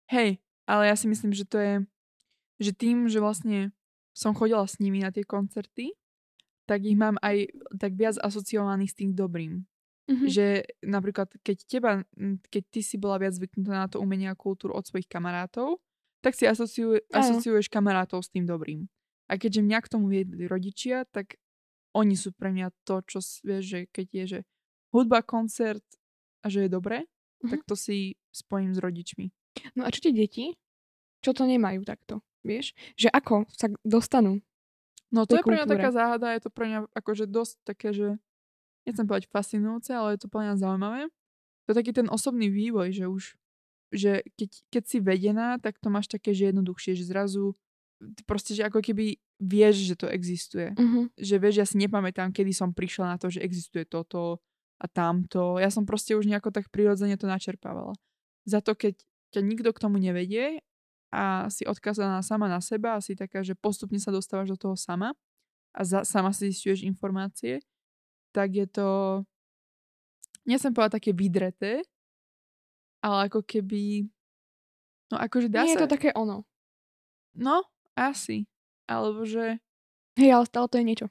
[0.08, 1.74] Hej, ale ja si myslím, že to je,
[2.60, 3.72] že tým, že vlastne
[4.16, 5.94] som chodila s nimi na tie koncerty,
[6.68, 7.48] tak ich mám aj
[7.80, 9.64] tak viac asociovaných s tým dobrým.
[10.08, 10.28] Mm-hmm.
[10.28, 10.46] Že
[10.88, 11.92] napríklad, keď teba,
[12.48, 15.80] keď ty si bola viac zvyknutá na to umenie a kultúru od svojich kamarátov,
[16.24, 18.88] tak si asociuje, asociuješ kamarátov s tým dobrým.
[19.28, 21.36] A keďže mňa k tomu viedli rodičia, tak
[21.92, 24.40] oni sú pre mňa to, čo vieš, že keď je, že
[24.92, 25.84] hudba, koncert
[26.40, 27.04] a že je dobré,
[27.42, 27.50] uh-huh.
[27.50, 29.30] tak to si spojím s rodičmi.
[29.74, 30.54] No a čo tie deti,
[31.22, 32.74] čo to nemajú takto, vieš?
[32.94, 34.38] Že ako sa dostanú?
[35.08, 35.80] No to je pre mňa kultúre.
[35.80, 38.20] taká záhada, je to pre mňa akože dosť také, že
[38.84, 41.08] nechcem povedať fascinujúce, ale je to pre mňa zaujímavé.
[41.64, 43.36] To je taký ten osobný vývoj, že už
[43.88, 47.56] že keď, keď si vedená, tak to máš také, že jednoduchšie, že zrazu
[48.28, 50.70] proste, že ako keby vieš, že to existuje.
[50.76, 51.10] Uh-huh.
[51.18, 54.44] Že vieš, ja si nepamätám, kedy som prišla na to, že existuje toto
[54.78, 55.58] a tamto.
[55.58, 57.94] Ja som proste už nejako tak prirodzene to načerpávala.
[58.46, 58.94] Za to, keď
[59.34, 60.62] ťa nikto k tomu nevedie
[61.12, 64.76] a si odkazaná sama na seba a si taká, že postupne sa dostávaš do toho
[64.78, 65.12] sama
[65.74, 67.60] a za, sama si zistuješ informácie,
[68.32, 68.88] tak je to,
[70.48, 71.72] nechcem povedať také vydreté,
[73.04, 74.08] ale ako keby,
[75.12, 75.80] no akože dá Nie sa...
[75.80, 76.44] je to také ono.
[77.36, 77.62] No,
[77.94, 78.48] asi.
[78.88, 79.60] Alebo že...
[80.18, 81.06] Hej, ale stále to je niečo.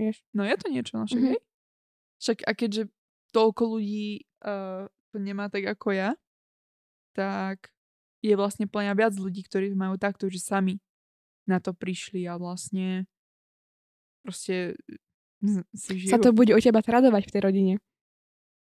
[0.00, 0.24] Vieš?
[0.34, 1.34] No je to niečo, no však, mm-hmm.
[1.36, 1.42] hej.
[2.18, 2.82] Však a keďže
[3.32, 6.10] toľko ľudí uh, to nemá tak ako ja,
[7.16, 7.72] tak
[8.20, 10.82] je vlastne plňa viac ľudí, ktorí majú takto, že sami
[11.48, 13.08] na to prišli a vlastne
[14.20, 14.76] proste
[15.72, 16.12] si žijú.
[16.12, 17.74] Sa to bude o teba tradovať v tej rodine.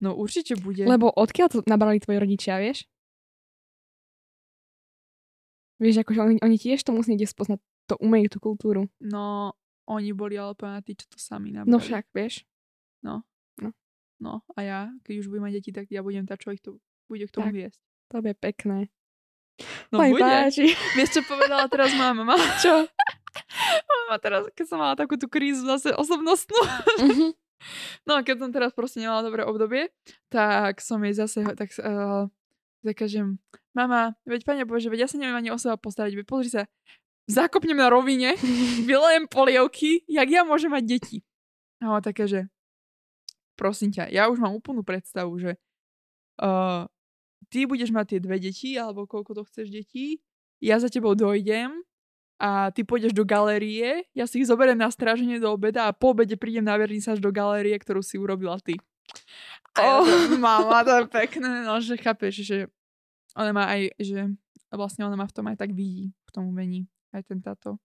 [0.01, 0.87] No určite bude.
[0.87, 2.89] Lebo odkiaľ to nabrali tvoji rodičia, vieš?
[5.81, 7.57] Vieš, akože oni, oni tiež to musí niekde spoznať,
[7.89, 8.85] to umejú tú kultúru.
[9.01, 9.57] No,
[9.89, 11.73] oni boli ale plná tí, čo to sami nabrali.
[11.73, 12.45] No však, vieš.
[13.01, 13.25] No.
[14.21, 14.45] No.
[14.53, 16.77] A ja, keď už budem mať deti, tak ja budem tá, čo ich to
[17.09, 17.79] bude k tomu tak, viesť.
[18.13, 18.93] To bude pekné.
[19.89, 20.23] No Maj bude.
[20.23, 20.65] Páči.
[20.97, 22.37] Vieš, čo povedala teraz moja mama?
[22.61, 22.85] Čo?
[23.89, 26.55] mama teraz, keď som mala takú tú krízu zase osobnostnú.
[26.61, 27.33] Uh-huh.
[28.07, 29.89] no, keď som teraz proste nemala dobré obdobie,
[30.29, 32.29] tak som jej zase tak uh,
[32.85, 33.41] zakažem,
[33.73, 36.65] mama, veď pane Bože, veď ja sa neviem ani o seba postarať, veď pozri sa,
[37.29, 38.35] zakopnem na rovine,
[38.89, 41.17] vylejem polievky, jak ja môžem mať deti.
[41.81, 42.39] A ona také, že
[43.61, 45.53] prosím ťa, ja už mám úplnú predstavu, že
[46.41, 46.89] uh,
[47.53, 50.17] ty budeš mať tie dve deti, alebo koľko to chceš detí,
[50.57, 51.69] ja za tebou dojdem
[52.41, 56.17] a ty pôjdeš do galérie, ja si ich zoberiem na stráženie do obeda a po
[56.17, 58.73] obede prídem na vernisáž do galérie, ktorú si urobila ty.
[59.77, 60.01] Oh.
[60.41, 62.57] Mama, to je pekné, no, že chápeš, že
[63.37, 64.25] ona má aj, že
[64.73, 67.77] vlastne ona má v tom aj tak vidí, v tom umení, aj ten táto.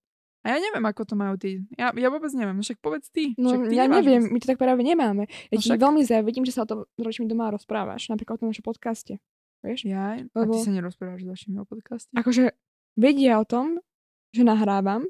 [0.47, 1.59] A ja neviem, ako to majú tí.
[1.75, 3.35] Ja, ja vôbec neviem, však povedz ty.
[3.35, 5.27] No však ty ja neviem, my to tak práve nemáme.
[5.51, 5.83] Ja no ti však...
[5.83, 9.19] veľmi vidím, že sa o tom s rodičmi doma rozprávaš, napríklad o našom podcaste.
[9.59, 9.91] Vieš?
[9.91, 10.15] Ja?
[10.31, 10.55] Lebo...
[10.55, 12.07] A ty sa nerozprávaš s vašimi o podcaste?
[12.15, 12.55] Akože
[12.95, 13.83] vedia o tom,
[14.31, 15.03] že nahrávam,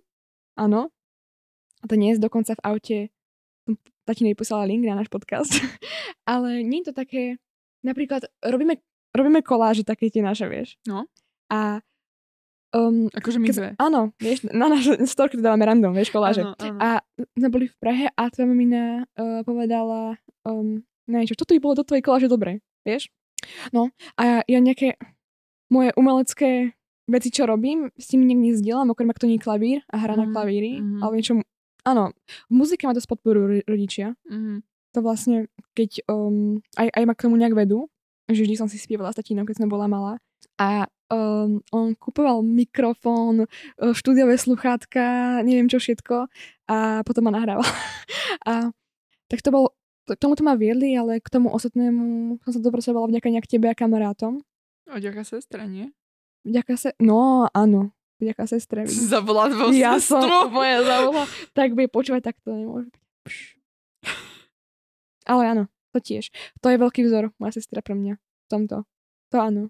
[0.58, 0.90] áno.
[1.80, 2.98] A to nie je dokonca v aute
[4.10, 5.54] tatinej poslala link na náš podcast.
[6.26, 7.38] Ale nie je to také,
[7.86, 8.82] napríklad robíme,
[9.14, 10.82] robíme koláže také tie naše, vieš.
[10.90, 11.06] No.
[11.54, 11.86] A
[12.78, 13.70] Um, akože my dve.
[13.82, 16.46] Áno, vieš, na náš storky to dávame random, vieš, koláže.
[16.46, 16.78] Áno, áno.
[16.78, 16.90] A
[17.34, 21.82] sme boli v Prahe a tvoja mamina uh, povedala, um, neviem čo, toto by bolo
[21.82, 23.10] do tvojej koláže dobre, vieš.
[23.74, 25.02] No a ja, ja nejaké
[25.74, 29.80] moje umelecké veci, čo robím, s tým niekde nezdielam, okrem ak to nie je klavír
[29.88, 31.00] a hra mm, na mhm, klavíri, mm.
[31.02, 31.34] alebo niečo,
[31.88, 32.12] áno,
[32.52, 34.14] v muzike ma dosť podporujú rodičia.
[34.28, 34.62] Mm.
[34.92, 37.88] to vlastne, keď um, aj, aj ma k tomu nejak vedú,
[38.28, 40.20] že vždy som si spievala s tatínom, keď som bola malá.
[40.60, 46.28] A um, on kupoval mikrofón, uh, štúdiové sluchátka, neviem čo všetko
[46.68, 47.64] a potom ma nahrával.
[48.50, 48.72] a
[49.28, 49.76] tak to bol,
[50.08, 53.76] k tomuto ma viedli, ale k tomu ostatnému som sa dopracovala vďaka nejak tebe a
[53.76, 54.40] kamarátom.
[54.88, 55.92] Vďaka sestra, nie?
[56.48, 56.90] Vďaka se...
[57.04, 57.92] No, áno.
[58.24, 58.88] Vďaka sestre.
[58.90, 60.24] Si zavolala tvoju Ja sestru?
[60.24, 61.28] som moja zavolala.
[61.52, 63.04] Tak bude počúvať, tak to nemôže byť.
[65.28, 66.32] Ale áno, to tiež.
[66.64, 68.16] To je veľký vzor, moja sestra pre mňa.
[68.16, 68.88] V tomto.
[69.36, 69.68] To áno.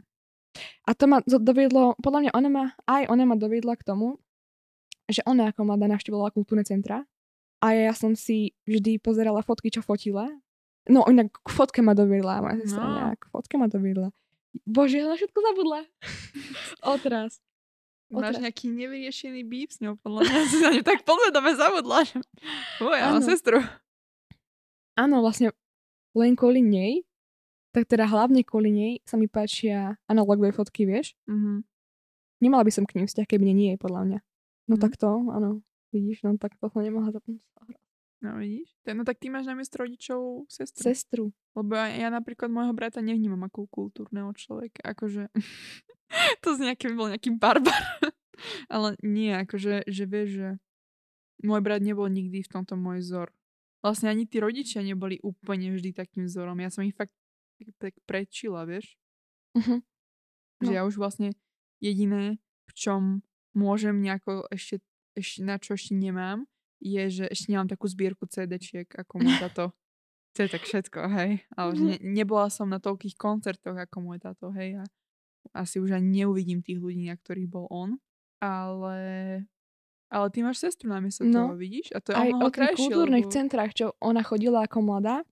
[0.84, 4.17] A to ma doviedlo, podľa mňa ona ma, aj ona ma doviedla k tomu,
[5.08, 7.08] že ona ako mladá navštevovala kultúrne centra
[7.63, 10.28] a ja som si vždy pozerala fotky, čo fotila.
[10.88, 12.91] No inak k fotke ma doviedla moja sestra, No.
[12.91, 13.15] no.
[13.15, 14.12] k fotke ma doviedla.
[14.67, 15.80] Bože, ja na všetko zabudla.
[16.96, 17.39] Odraz.
[18.08, 18.43] Máš Odraz.
[18.43, 21.98] nejaký nevyriešený býv s ňou, podľa mňa si na ňu tak podvedome zabudla.
[22.08, 22.15] Že...
[22.84, 23.60] Uj, ja sestru.
[24.96, 25.52] Áno, vlastne
[26.17, 27.07] len kvôli nej,
[27.78, 31.13] tak teda hlavne kvôli nej sa mi páčia analogové fotky, vieš?
[31.30, 31.62] Mhm.
[32.42, 34.20] Nemala by som k ním vzťah, keby nie je, podľa mňa.
[34.66, 34.82] No Mhm.
[34.82, 35.62] tak to, áno.
[35.94, 37.40] Vidíš, no tak to som nemohla zapnúť.
[38.18, 38.74] No vidíš?
[38.98, 40.82] No tak ty máš namiesto rodičov sestru.
[40.82, 41.24] Sestru.
[41.54, 44.82] Lebo ja, ja napríklad môjho brata nevnímam ako kultúrneho človeka.
[44.82, 45.30] Akože
[46.42, 47.78] to z nejaký bol nejaký barbar.
[48.74, 50.50] Ale nie, akože, že vieš, že
[51.46, 53.30] môj brat nebol nikdy v tomto môj vzor.
[53.86, 56.58] Vlastne ani tí rodičia neboli úplne vždy takým vzorom.
[56.58, 57.13] Ja som ich fakt
[57.78, 58.98] tak- prečila, vieš?
[59.54, 59.82] Uh-huh.
[60.60, 60.74] Že No.
[60.74, 61.34] ja už vlastne
[61.78, 63.02] jediné, v čom
[63.54, 64.82] môžem nejako ešte,
[65.13, 66.46] ešte na čo ešte nemám,
[66.78, 69.74] je, že ešte nemám takú zbierku CD-čiek, ako môj tato.
[70.34, 71.32] To je tak všetko, hej.
[71.52, 74.78] Ale že ne, nebola som na toľkých koncertoch, ako môj tato, hej.
[74.78, 74.86] A
[75.56, 77.98] asi už ani neuvidím tých ľudí, na ktorých bol on.
[78.38, 79.00] Ale,
[80.08, 81.50] ale ty máš sestru namiesto No.
[81.50, 81.89] toho, vidíš?
[81.91, 85.26] A to je Aj o tých krajšie, kultúrnych lebo- centrách, čo ona chodila ako mladá,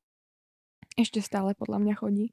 [0.96, 2.26] ešte stále podľa mňa chodí,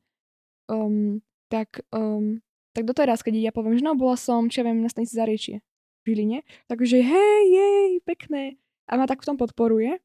[0.71, 1.19] um,
[1.51, 2.41] tak, um,
[2.73, 5.61] tak doteraz, keď ja poviem, že no, bola som, čo ja viem, na stanici Zariečie
[6.03, 8.57] v Žiline, takže hej, jej, pekné.
[8.91, 10.03] A ma tak v tom podporuje.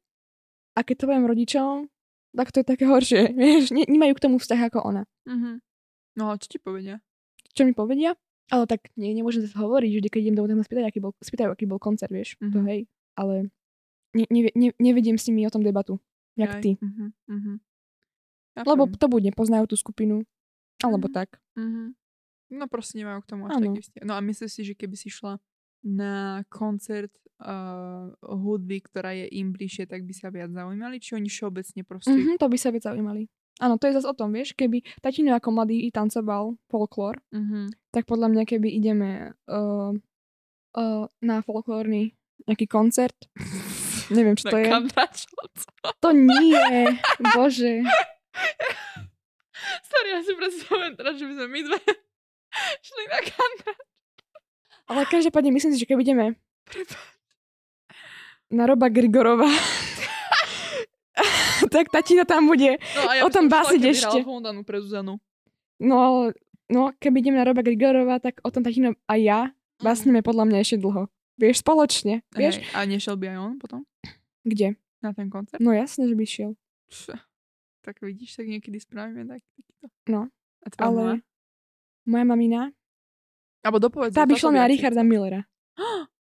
[0.74, 1.90] A keď to poviem rodičom,
[2.30, 3.32] tak to je také horšie.
[3.38, 5.02] Vieš, ne, nemajú k tomu vzťah ako ona.
[5.26, 5.58] Mhm.
[6.18, 6.98] No a čo ti povedia?
[7.54, 8.14] Čo mi povedia?
[8.48, 11.12] Ale tak nie, nemôžem sa hovoriť, že keď idem domov, tak ma spýtajú, aký bol,
[11.20, 12.34] spýtajú, aký bol koncert, vieš.
[12.38, 12.52] Mm-hmm.
[12.54, 12.66] To Mhm.
[12.70, 12.80] hej.
[13.18, 13.34] Ale
[14.14, 15.98] ne, ne, ne, nevediem s nimi o tom debatu.
[16.38, 16.70] Jak Jaj, ty.
[16.78, 17.06] Mhm,
[18.60, 18.68] mhm.
[18.68, 20.22] Lebo to buď nepoznajú tú skupinu,
[20.78, 21.14] alebo Mhm.
[21.14, 21.38] tak.
[21.54, 21.94] Mhm.
[22.50, 23.64] No proste nemajú k tomu až Áno.
[23.68, 24.02] taký vzťah.
[24.02, 25.36] No a myslíš si, že keby si šla
[25.80, 30.98] na koncert uh, hudby, ktorá je im bližšie, tak by sa viac zaujímali?
[30.98, 32.10] Či oni všeobecne proste...
[32.10, 33.28] Mhm, to by sa viac zaujímali.
[33.58, 37.70] Áno, to je zase o tom, vieš, keby tatino ako mladý i tancoval folklór, Mhm.
[37.90, 39.10] tak podľa mňa, keby ideme
[39.44, 39.92] uh,
[40.72, 43.14] uh, na folklórny nejaký koncert,
[44.10, 44.70] neviem, čo to je.
[46.00, 46.58] To nie,
[47.34, 47.82] bože.
[49.90, 51.78] Sorry, ja si predstavujem teraz, že by sme my dve
[52.86, 53.86] šli na Kandrač.
[54.88, 56.26] Ale každopádne myslím si, že keby ideme
[58.48, 59.48] na Roba Grigorova,
[61.74, 62.80] tak tatina tam bude.
[62.96, 64.24] No a ja O tom básiť ešte.
[64.24, 65.20] Hondanu pre Zuzanu.
[65.76, 66.32] No,
[66.72, 69.52] no, keby ideme na Roba Grigorova, tak o tom tatino a ja
[69.84, 71.12] básnime podľa mňa ešte dlho.
[71.38, 72.26] Vieš, spoločne.
[72.34, 73.80] Vieš, Hej, a nešiel by aj on potom
[74.42, 74.74] kde?
[74.98, 75.62] na ten koncert?
[75.62, 76.50] No jasne, že by šiel.
[76.90, 77.14] Pš,
[77.88, 79.86] Tak vidíš, tak niekedy spravíme tak, takýto.
[80.06, 80.28] No,
[80.60, 81.16] A tvoja ale mama?
[82.04, 82.60] moja mamina,
[83.64, 84.12] Alebo dopovedz.
[84.12, 85.00] tá by šla na Richarda.
[85.00, 85.48] Millera.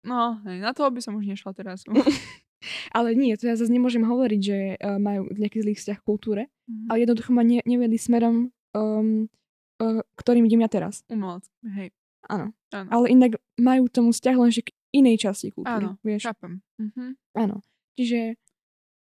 [0.00, 1.84] No, hej, na toho by som už nešla teraz.
[2.96, 6.42] Ale nie, to ja zase nemôžem hovoriť, že uh, majú nejaký zlý vzťah k kultúre,
[6.64, 6.86] Mhm.
[6.88, 9.28] ale jednoducho ma ne, nevedli smerom, um,
[9.76, 11.04] uh, ktorým idem ja teraz.
[11.04, 11.92] Umelec, hej.
[12.24, 12.56] Áno.
[12.70, 15.84] Áno, Ale inak majú tomu vzťah lenže k inej časti kultúry.
[15.84, 16.24] Áno, vieš?
[16.24, 16.64] chápem.
[16.78, 17.20] Mhm.
[17.34, 17.60] Áno.
[17.92, 18.40] Čiže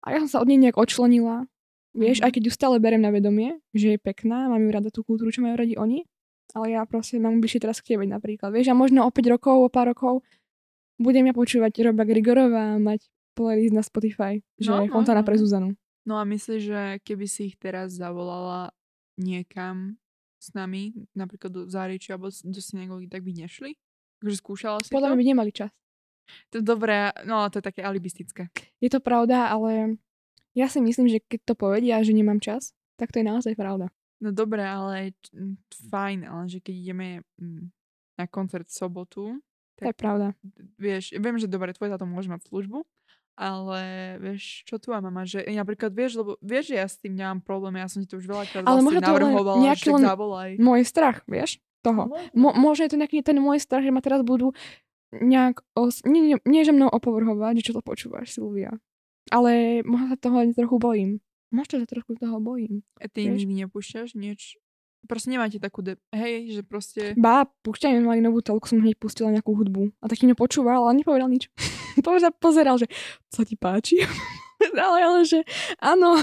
[0.00, 1.46] a ja som sa od nej nejak odčlenila.
[1.90, 2.24] Vieš, Mhm.
[2.24, 5.28] aj keď ju stále berem na vedomie, že je pekná, mám ju rada tú kultúru,
[5.28, 6.06] čo majú radi oni,
[6.52, 8.50] ale ja proste mám bližšie teraz k tebe napríklad.
[8.50, 10.22] Vieš, a možno o 5 rokov, o pár rokov
[10.96, 15.22] budem ja počúvať Roba Grigorova a mať playlist na Spotify, že No, no, no, Fontana
[15.22, 15.26] no.
[15.26, 15.74] pre Zuzanu.
[16.02, 18.70] No a myslíš, že keby si ich teraz zavolala
[19.16, 19.98] niekam
[20.36, 23.76] s nami, napríklad do Záričia alebo do synagógy, tak by nešli?
[24.18, 25.12] Takže skúšala si Podľa to?
[25.12, 25.70] mňa by nemali čas.
[26.50, 28.48] To je dobré, no ale to je také alibistické.
[28.78, 29.96] Je to pravda, ale
[30.52, 33.88] ja si myslím, že keď to povedia, že nemám čas, tak to je naozaj pravda.
[34.18, 35.16] No dobré, ale
[35.88, 37.08] fajn, ale že keď ideme
[38.14, 39.22] na koncert v sobotu,
[39.76, 40.36] To je pravda.
[40.76, 42.84] vieš, viem, že dobre, tvoj táto môže mať službu,
[43.32, 43.80] ale
[44.20, 47.80] vieš, čo tvoja mama, že napríklad vieš, lebo vieš, že ja s tým nemám problém,
[47.80, 50.50] ja som ti to už veľakrát Ale vlastne navrhovala, nejaký len- zavolaj.
[50.60, 52.12] Môj strach, vieš, toho.
[52.36, 54.52] Mo- možno je to nejaký ten môj strach, že ma teraz budú
[55.10, 58.76] nejak, os- nie, nie, nie, že mnou opovrhovať, že čo to počúvaš, Silvia.
[59.30, 61.10] Ale možno sa toho aj trochu bojím.
[61.50, 62.86] Možno, že trošku toho bojím.
[63.02, 63.42] A ty Vieš?
[63.42, 64.58] nikdy nepúšťaš nieč?
[65.08, 67.16] Proste nemáte takú de- hej, že proste...
[67.16, 69.90] Bá, púšťajme mali novú telku, som hneď pustila nejakú hudbu.
[69.98, 71.48] A taký mňa počúval, ale nepovedal nič.
[72.06, 72.86] Povedal, pozeral, že
[73.32, 74.04] co ti páči?
[74.76, 75.42] ale, ale že
[75.80, 76.20] áno.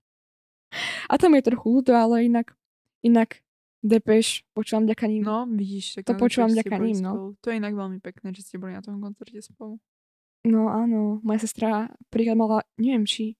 [1.10, 2.52] a tam je trochu ľúto, ale inak,
[3.00, 3.40] inak
[3.80, 5.24] Depeš, počúvam ďaká ním.
[5.24, 6.04] No, vidíš.
[6.04, 7.32] Tak To počúvam vďaka ním, no.
[7.40, 9.80] To je inak veľmi pekné, že ste boli na tom koncerte spolu.
[10.48, 13.36] No áno, moja sestra príklad mala, neviem či,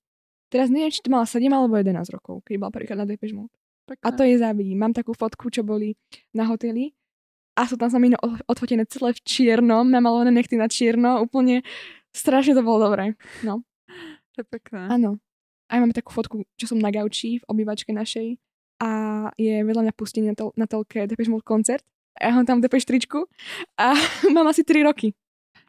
[0.53, 3.55] teraz neviem, či to mala 7 alebo 11 rokov, keď bola príklad na Depeche Mode.
[3.89, 4.05] Pekné.
[4.05, 4.79] A to je závidím.
[4.79, 5.97] Mám takú fotku, čo boli
[6.37, 6.93] na hoteli
[7.59, 8.13] a sú tam sami
[8.47, 11.65] odfotené celé v čiernom, namalované nechty na čierno, úplne
[12.15, 13.17] strašne to bolo dobré.
[13.43, 13.65] No,
[14.37, 14.87] To je pekné.
[14.93, 15.19] áno.
[15.71, 18.35] Aj máme takú fotku, čo som na gauči v obývačke našej
[18.83, 18.89] a
[19.39, 21.87] je vedľa mňa pustený na, tel- na telke Depeche Mode koncert.
[22.19, 23.31] A ja mám tam Depeche tričku
[23.79, 23.95] a
[24.35, 25.15] mám asi 3 roky.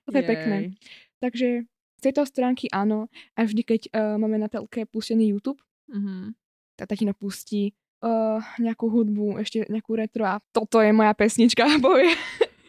[0.10, 0.58] To je pekné.
[1.22, 1.48] Takže
[1.96, 3.08] z tejto stránky áno.
[3.38, 6.34] A vždy, keď uh, máme na telke pustený YouTube, Mhm.
[6.76, 12.16] tak taký pustí uh, nejakú hudbu, ešte nejakú retro a toto je moja pesnička, povie.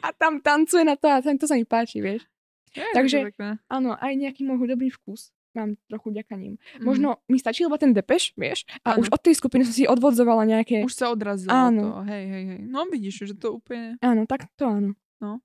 [0.03, 2.27] A tam tancuje na to a tam to sa mi páči, vieš.
[2.75, 3.51] Je, Takže- je.
[3.69, 6.57] Áno, aj nejaký môj hudobný vkus mám trochu ďaká ním.
[6.77, 6.83] Mhm.
[6.83, 8.65] Možno mi stačí iba ten depeš, vieš?
[8.83, 9.01] A Áno.
[9.01, 10.81] už od tej skupiny som si odvodzovala nejaké...
[10.81, 12.01] Už sa odrazilo Áno.
[12.01, 12.09] to.
[12.09, 12.61] Hej, hej, hej.
[12.67, 14.01] No vidíš, že to úplne...
[14.01, 14.97] Áno, tak to áno.
[15.21, 15.45] No.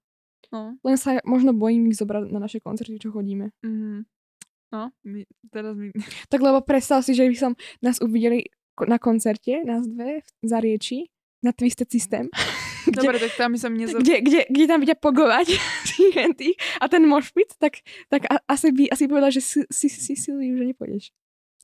[0.84, 3.52] Len sa možno bojím ich zobrať na naše koncerty, čo chodíme.
[3.64, 4.08] Mhm.
[4.68, 5.96] No, my, teraz mi...
[6.32, 8.52] Tak lebo predstav si, že by som nás uvideli
[8.84, 11.08] na koncerte, nás dve, v Zarieči,
[11.40, 12.28] na Twisted System.
[12.92, 13.96] kde, Dobre, tak tam by som neza...
[14.00, 15.56] kde, kde, kde tam vidia pogovať
[16.40, 20.14] tých a ten mošpit, tak, tak a, asi by asi povedal, že si, si, si,
[20.16, 21.12] si, že nepôjdeš.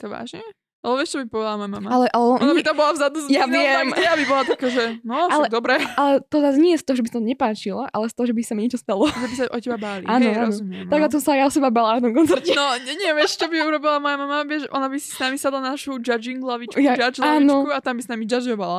[0.04, 0.43] To vážne?
[0.84, 1.88] Ale vieš, čo by povedala moja mama?
[1.88, 3.88] Ale, ale, Ona by nie, tam bola vzadu s Ja viem.
[3.96, 5.80] tak ja by bola taká, že no, Ale- dobre.
[5.96, 8.36] ale to zase nie je z toho, že by to nepáčilo, ale z toho, že
[8.36, 9.08] by sa mi niečo stalo.
[9.08, 10.04] Že by sa o teba báli.
[10.04, 10.48] Áno, Hej, áno.
[10.52, 10.86] rozumiem.
[10.91, 11.08] Tak no.
[11.08, 12.52] tom sa ja o seba bala na tom koncerte.
[12.52, 15.39] No, ne, nie, vieš, čo by urobila moja mama, vieš, ona by si s nami
[15.39, 17.63] sadla na našu judging lavičku, Ja- judge áno.
[17.63, 18.78] lavičku a tam by s nami judgeovala.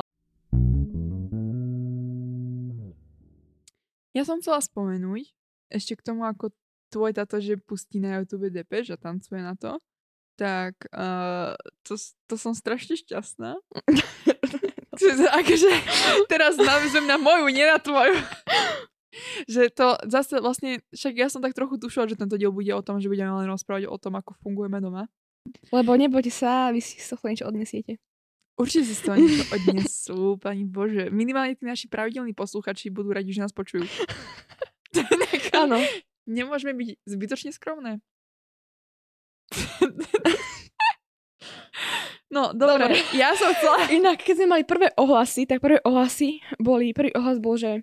[4.13, 5.33] Ja som chcela spomenúť
[5.67, 6.53] ešte k tomu, ako
[6.87, 9.81] tvoj táto, že pustí na YouTube Depeche a tancuje na to,
[10.35, 11.95] tak uh, to,
[12.27, 13.55] to som strašne šťastná.
[15.39, 15.71] Akože
[16.31, 18.15] teraz navizujem na moju, nie na tvoju.
[19.47, 22.83] že to zase vlastne, však ja som tak trochu tušila, že tento diel bude o
[22.83, 25.07] tom, že budeme len rozprávať o tom, ako fungujeme doma.
[25.71, 27.99] Lebo nebojte sa, vy si z toho niečo odnesiete.
[28.55, 31.11] Určite si z toho niečo odnesú, pani Bože.
[31.11, 33.83] Minimálne tí naši pravidelní posluchači budú radi, že nás počujú.
[35.65, 35.79] Áno.
[36.25, 38.01] Nemôžeme byť zbytočne skromné.
[42.31, 42.91] no, dobre.
[42.91, 42.99] Dobre.
[43.13, 43.89] Ja som chcela...
[43.93, 47.81] Inak, keď sme mali prvé ohlasy, tak prvé ohlasy boli, prvý ohlas bol, že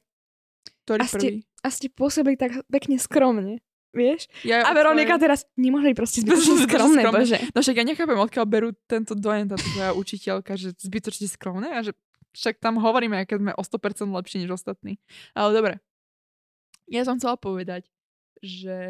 [0.85, 1.33] Ktorý A ste- prvý?
[1.63, 3.63] a ste pôsobili tak pekne skromne.
[3.93, 4.25] Vieš?
[4.43, 7.13] Ja A Veronika teraz, nemohli proste zbytočne skromné, skromné.
[7.13, 7.37] bože.
[7.53, 11.85] No však ja nechápem, odkiaľ berú tento dojem, táto tvoja učiteľka, že zbytočne skromné a
[11.85, 11.93] že
[12.33, 14.97] však tam hovoríme, aké sme o 100% lepšie než ostatní.
[15.37, 15.77] Ale dobre.
[16.89, 17.85] Ja som chcela povedať,
[18.41, 18.81] že,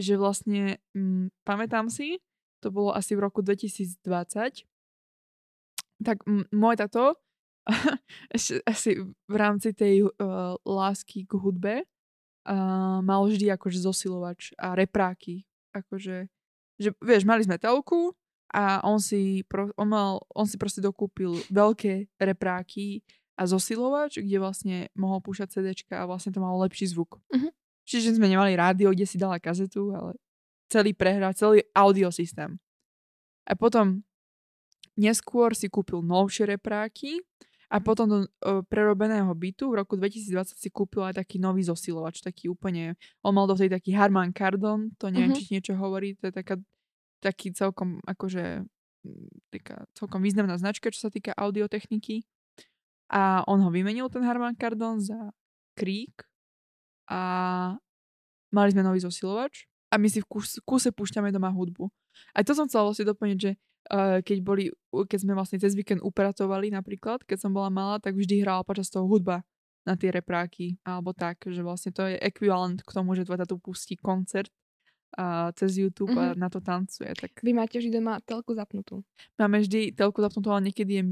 [0.00, 2.18] že vlastne m, pamätám si,
[2.60, 4.00] to bolo asi v roku 2020,
[6.00, 7.16] tak m, môj tato
[8.66, 15.44] asi v rámci tej uh, lásky k hudbe uh, mal vždy akože zosilovač a repráky.
[15.70, 16.26] Akože,
[16.80, 18.16] že vieš, mali sme telku
[18.50, 23.06] a on si, pro, on, mal, on si proste dokúpil veľké repráky
[23.38, 27.22] a zosilovač, kde vlastne mohol púšať CDčka a vlastne to malo lepší zvuk.
[27.30, 27.54] Mhm.
[27.90, 30.14] Čiže sme nemali rádio, kde si dala kazetu, ale
[30.70, 32.54] celý prehra, celý audiosystém.
[33.50, 34.06] A potom
[34.94, 37.18] neskôr si kúpil novšie repráky
[37.66, 42.22] a potom do uh, prerobeného bytu v roku 2020 si kúpil aj taký nový zosilovač,
[42.22, 42.94] taký úplne,
[43.26, 45.38] on mal do tej taký Harman Kardon, to neviem, Mhm.
[45.38, 46.62] či niečo hovorí, to je taká,
[47.18, 48.62] taký celkom akože
[49.50, 52.22] taká celkom významná značka, čo sa týka audiotechniky.
[53.10, 55.34] A on ho vymenil, ten Harman Kardon, za
[55.74, 56.29] Krík
[57.10, 57.20] a
[58.50, 61.90] mali sme nový zosilovač a my si v kus, kuse púšťame doma hudbu.
[62.34, 63.50] Aj to som chcela vlastne doplniť, že
[63.90, 68.14] uh, keď, boli, keď sme vlastne cez víkend upratovali napríklad, keď som bola malá, tak
[68.14, 69.42] vždy hrála počas toho hudba
[69.82, 73.56] na tie repráky, alebo tak, že vlastne to je ekvivalent k tomu, že tvoj tu
[73.58, 74.52] pustí koncert
[75.18, 76.38] uh, cez YouTube a Mhm.
[76.38, 77.10] na to tancuje.
[77.16, 79.02] Tak Vy máte vždy doma telku zapnutú.
[79.40, 81.04] máme vždy telku zapnutú, ale niekedy je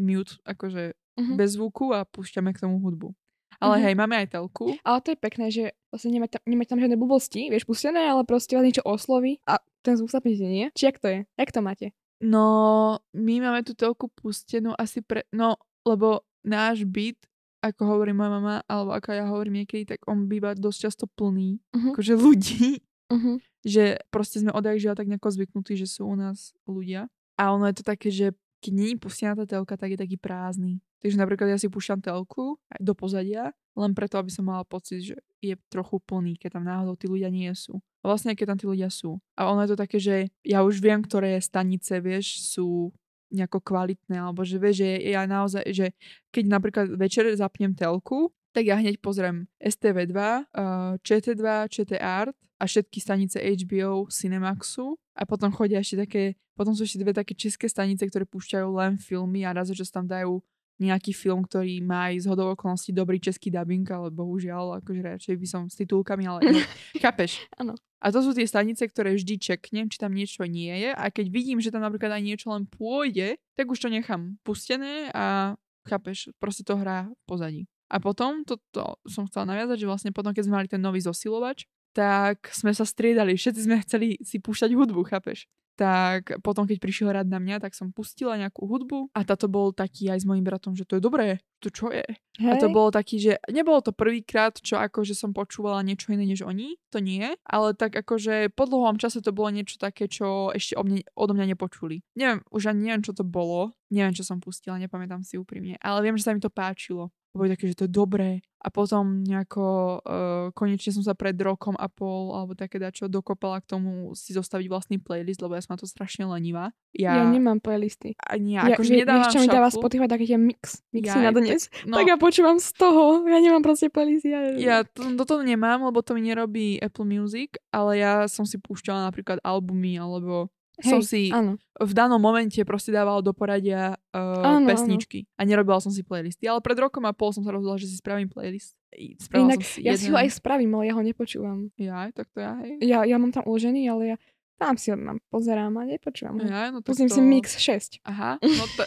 [0.00, 1.34] mute, akože Mhm.
[1.36, 3.12] bez zvuku a púšťame k tomu hudbu.
[3.60, 3.82] Ale Mhm.
[3.84, 4.66] hej, máme aj telku.
[4.84, 8.22] Ale to je pekné, že vlastne nemáte tam, nemáte tam žiadne blbosti, vieš, pustené, ale
[8.28, 10.68] proste vás niečo osloví a ten zvuk sa nie?
[10.74, 11.18] Či jak to je?
[11.38, 11.86] Jak to máte?
[12.20, 15.28] No, my máme tú telku pustenú asi pre...
[15.32, 17.20] No, lebo náš byt,
[17.60, 21.60] ako hovorí moja mama, alebo ako ja hovorím niekedy, tak on býva dosť často plný,
[21.76, 21.92] Mhm.
[21.92, 22.80] akože ľudí.
[23.06, 23.38] Uh-huh.
[23.62, 27.06] Že proste sme odjak žiaľ tak nejako zvyknutí, že sú u nás ľudia.
[27.38, 30.80] A ono je to také, že keď není pustená tá telka, tak je taký prázdny.
[31.04, 35.04] Takže napríklad ja si púšťam telku aj do pozadia, len preto, aby som mala pocit,
[35.04, 37.78] že je trochu plný, keď tam náhodou tí ľudia nie sú.
[38.00, 39.20] A vlastne, keď tam tí ľudia sú.
[39.36, 42.90] A ono je to také, že ja už viem, ktoré stanice, vieš, sú
[43.30, 45.86] nejako kvalitné, alebo že vieš, že ja naozaj, že
[46.30, 52.64] keď napríklad večer zapnem telku, tak ja hneď pozriem STV2, uh, ČT2, ČT Art a
[52.64, 56.22] všetky stanice HBO, Cinemaxu a potom chodia ešte také,
[56.56, 60.08] potom sú ešte dve také české stanice, ktoré púšťajú len filmy a raz, že tam
[60.08, 60.40] dajú
[60.76, 65.36] nejaký film, ktorý má aj z hodou okolností dobrý český dubbing, ale bohužiaľ, akože radšej
[65.40, 66.40] by som s titulkami, ale
[67.04, 67.48] chápeš?
[67.56, 67.72] Áno.
[67.96, 71.26] A to sú tie stanice, ktoré vždy čeknem, či tam niečo nie je a keď
[71.32, 75.56] vidím, že tam napríklad aj niečo len pôjde, tak už to nechám pustené a
[75.88, 77.64] chápeš, proste to hrá pozadí.
[77.88, 80.98] A potom, toto to som chcela naviazať, že vlastne potom, keď sme mali ten nový
[81.00, 81.64] zosilovač,
[81.96, 85.48] tak sme sa striedali, všetci sme chceli si púšťať hudbu, chápeš?
[85.76, 89.76] tak potom, keď prišiel rad na mňa, tak som pustila nejakú hudbu a táto bol
[89.76, 92.02] taký aj s mojim bratom, že to je dobré, to čo je?
[92.40, 92.48] Hej.
[92.48, 96.48] A to bolo taký, že nebolo to prvýkrát, čo akože som počúvala niečo iné než
[96.48, 100.80] oni, to nie, ale tak akože po dlhom čase to bolo niečo také, čo ešte
[100.80, 102.00] o mne, odo mňa nepočuli.
[102.16, 106.00] Neviem, už ani neviem, čo to bolo, neviem, čo som pustila, nepamätám si úprimne, ale
[106.00, 108.40] viem, že sa mi to páčilo boli také, že to je dobré.
[108.66, 109.64] A potom nejako
[110.02, 114.34] uh, konečne som sa pred rokom a pol alebo také dačo dokopala k tomu si
[114.34, 116.74] zostaviť vlastný playlist, lebo ja som na to strašne lenivá.
[116.90, 118.18] Ja, ja nemám playlisty.
[118.18, 121.86] Ani ja, akože nedávam čo mi dáva Spotify taký mix, mixy ja, na dnes, tak,
[121.86, 123.22] no, tak ja počúvam z toho.
[123.30, 124.34] Ja nemám proste playlisty.
[124.34, 128.58] Ja, ja to, toto nemám, lebo to mi nerobí Apple Music, ale ja som si
[128.58, 131.56] púšťala napríklad albumy alebo Hej, som si áno.
[131.80, 135.32] v danom momente proste dávala do poradia uh, áno, pesničky áno.
[135.40, 136.44] a nerobila som si playlisty.
[136.44, 138.76] Ale pred rokom a pol som sa rozhodla, že si spravím playlist.
[138.92, 140.04] Inak, som si ja jeden...
[140.04, 141.72] si ho aj spravím, ale ja ho nepočúvam.
[141.80, 142.76] Ja, tak to ja, hej.
[142.84, 144.16] Ja, ja mám tam uložený, ale ja
[144.56, 146.40] tam si ho mám, pozerám a nepočúvam.
[146.44, 147.16] Ja, no Pustím to...
[147.16, 148.04] si Mix 6.
[148.08, 148.82] Aha, no to...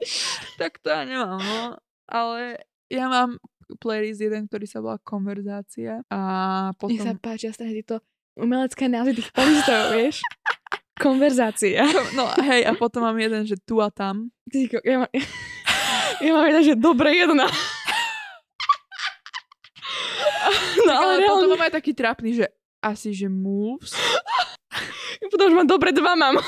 [0.60, 1.76] tak to ja nemám, no.
[2.08, 3.36] Ale ja mám
[3.80, 6.20] playlist jeden, ktorý sa volá Konverzácia a
[6.80, 6.96] potom...
[6.96, 8.00] Mne sa páčia stále to
[8.38, 10.16] umelecké názvy tých playlistov, vieš?
[10.98, 11.86] Konverzácia.
[12.12, 14.30] No hej, a potom mám jeden, že tu a tam.
[14.84, 15.10] Ja, mám,
[16.18, 17.46] ja mám jeden, že dobre jedna.
[20.86, 22.46] No ale, ale potom mám aj taký trápny, že
[22.82, 23.94] asi, že moves.
[25.28, 26.40] Potom už mám dobre dva mám.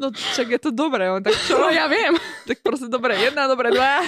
[0.00, 1.60] No však je to dobré, on tak čo?
[1.60, 2.16] No ja viem.
[2.48, 4.00] Tak proste dobre jedna, dobre dva.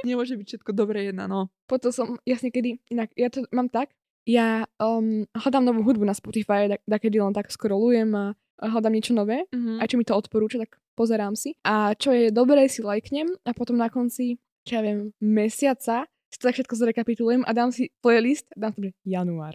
[0.00, 1.52] Nemôže byť všetko dobre jedna, no.
[1.68, 3.92] Potom som, jasne kedy, inak ja to mám tak,
[4.24, 8.24] ja um, hľadám novú hudbu na Spotify, tak, tak kedy len tak scrollujem a
[8.60, 9.78] hľadám niečo nové mm-hmm.
[9.80, 11.58] a čo mi to odporúča, tak pozerám si.
[11.66, 16.42] A čo je dobré, si lajknem a potom na konci, čo ja viem, mesiaca si
[16.42, 19.54] to tak všetko zrekapitulujem a dám si playlist dám si január.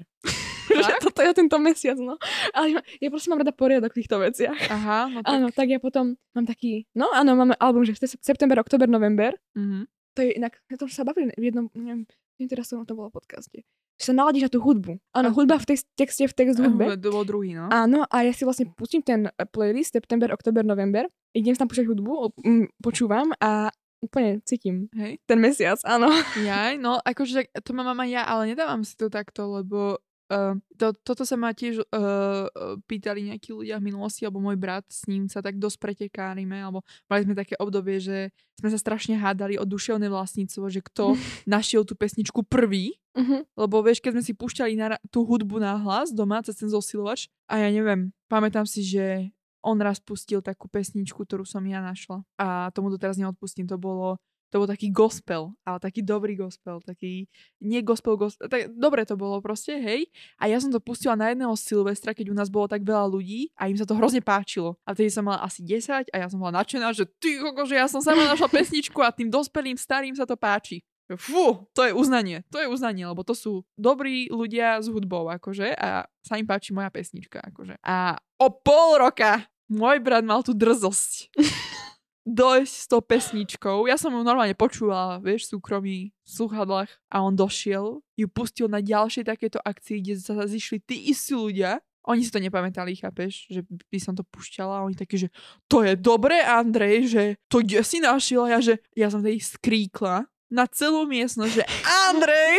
[0.69, 2.15] že toto je tento mesiac, no.
[2.53, 4.59] Ale ja, ja proste mám rada poriadok v týchto veciach.
[4.69, 5.33] Aha, no tak.
[5.33, 9.33] Áno, tak ja potom mám taký, no áno, máme album, že september, oktober, november.
[9.57, 9.83] Mm-hmm.
[10.19, 12.03] To je inak, ja to sa bavili v jednom, neviem,
[12.51, 13.63] teraz som to bolo v podcaste
[13.99, 14.95] že sa naladíš na tú hudbu.
[15.11, 16.95] Áno, hudba v tej texte, v text hudbe.
[16.95, 17.67] To bol druhý, no.
[17.67, 21.91] Áno, a ja si vlastne pustím ten eh, playlist September, Oktober, November, idem tam púšťať
[21.91, 22.31] hudbu,
[22.79, 25.19] počúvam a úplne cítim Hej.
[25.27, 26.07] ten mesiac, áno.
[26.39, 29.99] Jaj, no akože to mám aj ja, ale nedávam si to takto, lebo
[30.29, 32.45] Uh, to, toto sa ma tiež uh,
[32.85, 36.85] pýtali nejakí ľudia v minulosti, alebo môj brat, s ním sa tak dosť pretekárime, alebo
[37.09, 38.29] mali sme také obdobie, že
[38.61, 41.17] sme sa strašne hádali o duševné vlastníctvo, že kto
[41.49, 43.41] našiel tú pesničku prvý, uh-huh.
[43.57, 47.25] lebo vieš, keď sme si púšťali na, tú hudbu na hlas doma cez ten zosilovač
[47.49, 52.23] a ja neviem, pamätám si, že on raz pustil takú pesničku, ktorú som ja našla
[52.39, 57.29] a tomu doteraz neodpustím, to bolo to bol taký gospel, ale taký dobrý gospel, taký,
[57.61, 60.09] nie gospel, gospel, tak dobre to bolo proste, hej.
[60.41, 63.53] A ja som to pustila na jedného Silvestra, keď u nás bolo tak veľa ľudí
[63.53, 64.75] a im sa to hrozne páčilo.
[64.83, 67.85] A vtedy som mala asi 10 a ja som bola nadšená, že ty že ja
[67.85, 70.81] som sama našla pesničku a tým dospelým starým sa to páči.
[71.17, 75.73] Fú, to je uznanie, to je uznanie, lebo to sú dobrí ľudia s hudbou, akože,
[75.73, 77.81] a sa im páči moja pesnička, akože.
[77.81, 81.33] A o pol roka môj brat mal tú drzosť
[82.27, 83.87] dojsť s tou pesničkou.
[83.87, 88.67] Ja som ju normálne počúvala, vieš, v súkromí, v sluchadlách a on došiel, ju pustil
[88.67, 91.79] na ďalšej takéto akcii, kde sa zišli tí istí ľudia.
[92.07, 95.29] Oni si to nepamätali, chápeš, že by som to pušťala a oni takí, že
[95.69, 98.49] to je dobré, Andrej, že to kde si našiel?
[98.49, 101.63] Ja, že ja som tedy skríkla na celú miestnosť, že
[102.09, 102.55] Andrej,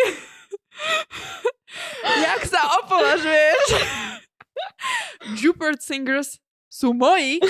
[2.05, 3.65] jak sa opovažuješ?
[5.41, 6.39] Jupert Singers
[6.71, 7.43] sú moji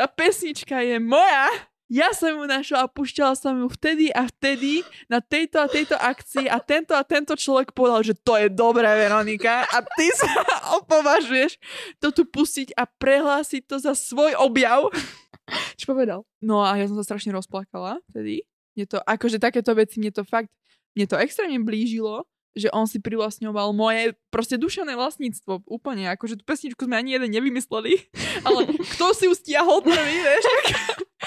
[0.00, 1.52] tá pesnička je moja.
[1.92, 4.80] ja som ju našla a pušťala som ju vtedy a vtedy
[5.12, 8.88] na tejto a tejto akcii a tento a tento človek povedal, že to je dobré,
[8.88, 9.68] Veronika.
[9.68, 10.30] A ty sa
[10.80, 11.60] opovažuješ
[12.00, 14.88] to tu pustiť a prehlásiť to za svoj objav.
[15.78, 16.24] Čo povedal?
[16.40, 18.48] No a ja som sa strašne rozplakala vtedy.
[18.72, 20.48] Mne to, akože takéto veci, mne to fakt,
[20.96, 22.24] mne to extrémne blížilo,
[22.54, 25.66] že on si privlastňoval moje proste dušené vlastníctvo.
[25.66, 28.10] Úplne, akože tú pesničku sme ani jeden nevymysleli,
[28.46, 30.44] ale kto si ju stiahol prvý, vieš?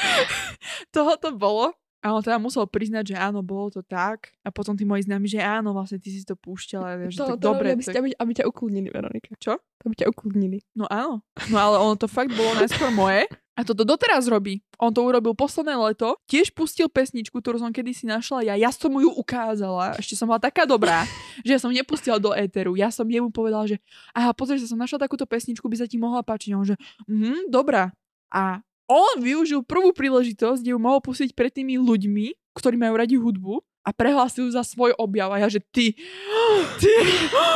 [0.96, 1.74] Toho to bolo.
[2.04, 4.36] A on teda musel priznať, že áno, bolo to tak.
[4.44, 7.00] A potom tí moji známi, že áno, vlastne ty si to púšťala.
[7.00, 7.72] Vieš, To, tak to dobre.
[7.72, 7.96] aby, tak...
[7.96, 9.32] aby, aby ťa ukludnili, Veronika.
[9.40, 9.56] Čo?
[9.88, 10.60] Aby ťa ukludnili.
[10.76, 11.24] No áno.
[11.48, 13.24] No ale ono to fakt bolo najskôr moje.
[13.54, 14.66] A toto doteraz robí.
[14.82, 16.18] On to urobil posledné leto.
[16.26, 18.54] Tiež pustil pesničku, ktorú som kedysi našla ja.
[18.58, 19.94] Ja som mu ju ukázala.
[20.02, 21.06] Ešte som bola taká dobrá,
[21.46, 22.74] že ja som nepustila do éteru.
[22.74, 23.78] Ja som jemu povedala, že
[24.18, 26.50] aha, pozri sa, som našla takúto pesničku, by sa ti mohla páčiť.
[26.54, 26.76] A On že,
[27.06, 27.94] mhm, dobrá.
[28.34, 33.22] A on využil prvú príležitosť, kde ju mohol pustiť pred tými ľuďmi, ktorí majú radi
[33.22, 35.30] hudbu a prehlásil za svoj objav.
[35.30, 35.94] A ja, že ty,
[36.82, 36.94] ty,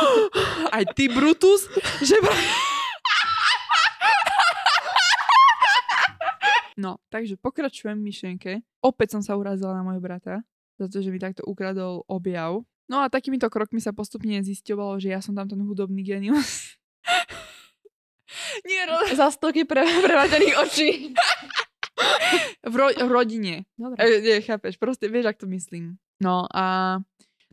[0.78, 1.66] aj ty, Brutus,
[2.06, 2.14] že...
[6.78, 8.52] No, takže pokračujem v myšlienke.
[8.86, 10.46] Opäť som sa urazila na môjho brata,
[10.78, 12.62] za to, že mi takto ukradol objav.
[12.86, 16.78] No a takýmito krokmi sa postupne zisťovalo, že ja som tam ten hudobný genius.
[18.68, 20.88] Nie, ro- Za stoky pre, prevadených očí.
[22.62, 23.66] v, ro- v rodine.
[23.74, 23.98] Dobre.
[23.98, 25.98] E, nie, chápeš, proste vieš, ak to myslím.
[26.22, 26.98] No a...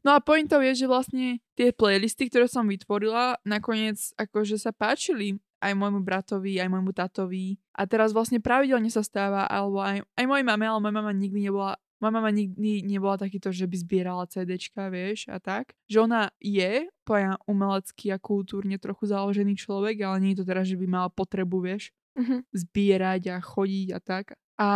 [0.06, 5.42] No a pointou je, že vlastne tie playlisty, ktoré som vytvorila, nakoniec akože sa páčili
[5.62, 7.60] aj môjmu bratovi, aj môjmu tatovi.
[7.76, 11.52] A teraz vlastne pravidelne sa stáva, alebo aj, aj mojej mame, ale moja mama nikdy
[11.52, 15.74] nebola moja mama nikdy nebola takýto, že by zbierala CDčka, vieš, a tak.
[15.88, 20.68] Že ona je, poja umelecký a kultúrne trochu založený človek, ale nie je to teraz,
[20.68, 22.48] že by mala potrebu, vieš, Mhm.
[22.52, 24.36] zbierať a chodiť a tak.
[24.60, 24.70] A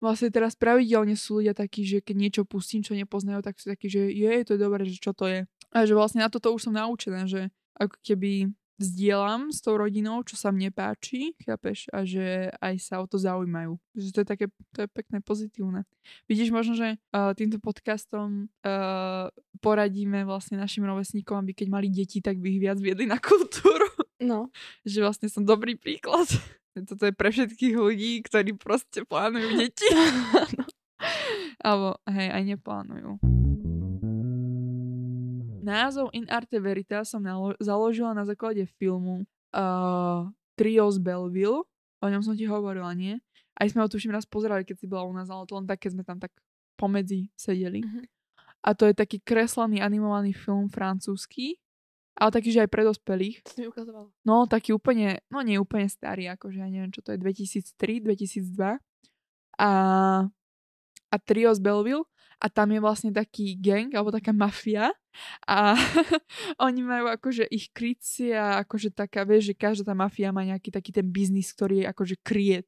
[0.00, 3.88] vlastne teraz pravidelne sú ľudia takí, že keď niečo pustím, čo nepoznajú, tak sú takí,
[3.88, 5.48] že je, to je dobré, že čo to je.
[5.72, 7.48] A že vlastne na toto už som naučená, že
[7.80, 8.52] ako keby
[8.82, 13.16] zdieľam s tou rodinou, čo sa mne páči, chápeš, a že aj sa o to
[13.16, 13.78] zaujímajú.
[13.94, 15.80] Že to je také, to je pekné, pozitívne.
[16.26, 19.30] Vidíš možno, že uh, týmto podcastom uh,
[19.62, 23.88] poradíme vlastne našim rovesníkom, aby keď mali deti, tak by ich viac viedli na kultúru.
[24.22, 24.50] No.
[24.88, 26.26] že vlastne som dobrý príklad.
[26.88, 29.86] Toto je pre všetkých ľudí, ktorí proste plánujú deti.
[31.66, 33.41] Alebo, hej, aj neplánujú.
[35.62, 39.22] Názov In Arte Veritas som nalo- založila na základe filmu
[39.54, 40.26] uh,
[40.58, 41.64] Trio z Belleville.
[42.02, 43.22] O ňom som ti hovorila, nie?
[43.54, 45.78] Aj sme ho tuším raz pozerali, keď si bola u nás, ale to len tak,
[45.78, 46.34] keď sme tam tak
[46.74, 47.86] pomedzi sedeli.
[47.86, 48.10] Mhm.
[48.62, 51.58] A to je taký kreslený animovaný film francúzsky,
[52.14, 53.42] ale taký, že aj pre dospelých.
[53.42, 54.08] To mi ukazovala.
[54.22, 58.78] No, taký úplne, no nie úplne starý, akože ja neviem, čo to je, 2003, 2002.
[59.58, 59.70] A,
[61.10, 62.06] a Trio z Belleville.
[62.42, 64.90] A tam je vlastne taký gang, alebo taká mafia.
[65.46, 65.78] A
[66.66, 70.90] oni majú akože ich krycia, akože taká, vieš, že každá tá mafia má nejaký taký
[70.90, 72.66] ten biznis, ktorý akože kryje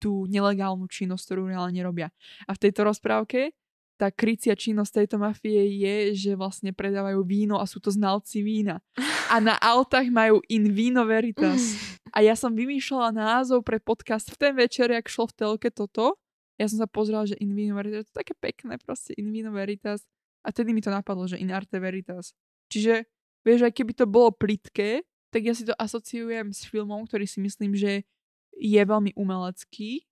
[0.00, 2.08] tú nelegálnu činnosť, ktorú reálne robia.
[2.48, 3.54] A v tejto rozprávke
[4.02, 8.82] tá krycia činnosť tejto mafie je, že vlastne predávajú víno a sú to znalci vína.
[9.30, 11.78] A na autách majú in vino veritas.
[12.12, 16.20] A ja som vymýšľala názov pre podcast v ten večer, jak šlo v telke toto.
[16.60, 19.52] Ja som sa pozrela, že in vino veritas, to je také pekné proste, in vino
[19.52, 20.04] veritas.
[20.42, 22.34] A tedy mi to napadlo, že in arte veritas.
[22.68, 23.06] Čiže,
[23.46, 27.40] vieš, aj keby to bolo plitké, tak ja si to asociujem s filmom, ktorý si
[27.40, 28.04] myslím, že
[28.52, 30.04] je veľmi umelecký.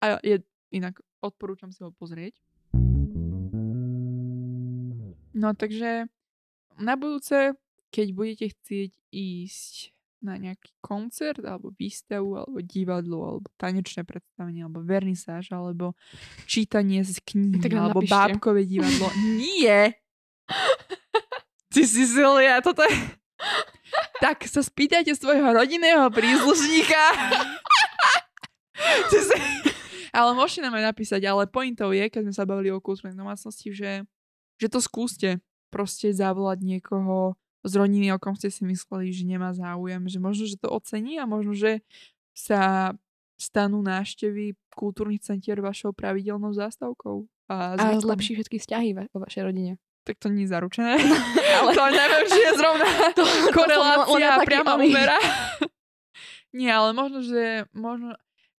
[0.00, 0.40] A je,
[0.72, 2.34] inak odporúčam si ho pozrieť.
[5.32, 6.08] No takže
[6.80, 7.56] na budúce,
[7.92, 14.80] keď budete chcieť ísť na nejaký koncert, alebo výstavu, alebo divadlo, alebo tanečné predstavenie, alebo
[14.80, 15.98] vernisáž, alebo
[16.46, 18.14] čítanie z kníh, Tak alebo napíšte.
[18.14, 19.10] bábkové divadlo.
[19.36, 19.98] Nie!
[21.72, 22.94] Ty si Silvia, toto je...
[24.22, 27.02] Tak sa spýtajte svojho rodinného príslušníka.
[29.10, 29.36] Ty si...
[30.12, 33.72] Ale môžete nám aj napísať, ale pointou je, keď sme sa bavili o kultúrnej domácnosti,
[33.72, 34.04] že,
[34.60, 35.40] že to skúste
[35.72, 37.32] proste zavolať niekoho
[37.62, 41.18] z rodiny, o kom ste si mysleli, že nemá záujem, že možno, že to ocení
[41.18, 41.82] a možno, že
[42.34, 42.92] sa
[43.38, 47.26] stanú návštevy kultúrnych centier vašou pravidelnou zástavkou.
[47.50, 49.82] A, A zlepší všetky vzťahy vo vašej rodine.
[50.02, 50.98] Tak to nie je zaručené.
[51.58, 52.86] Ale to neviem, či je zrovna
[53.18, 53.22] To,
[53.54, 55.18] korelácia taký priama úmera.
[56.52, 58.12] Nie, ale možno, že možno,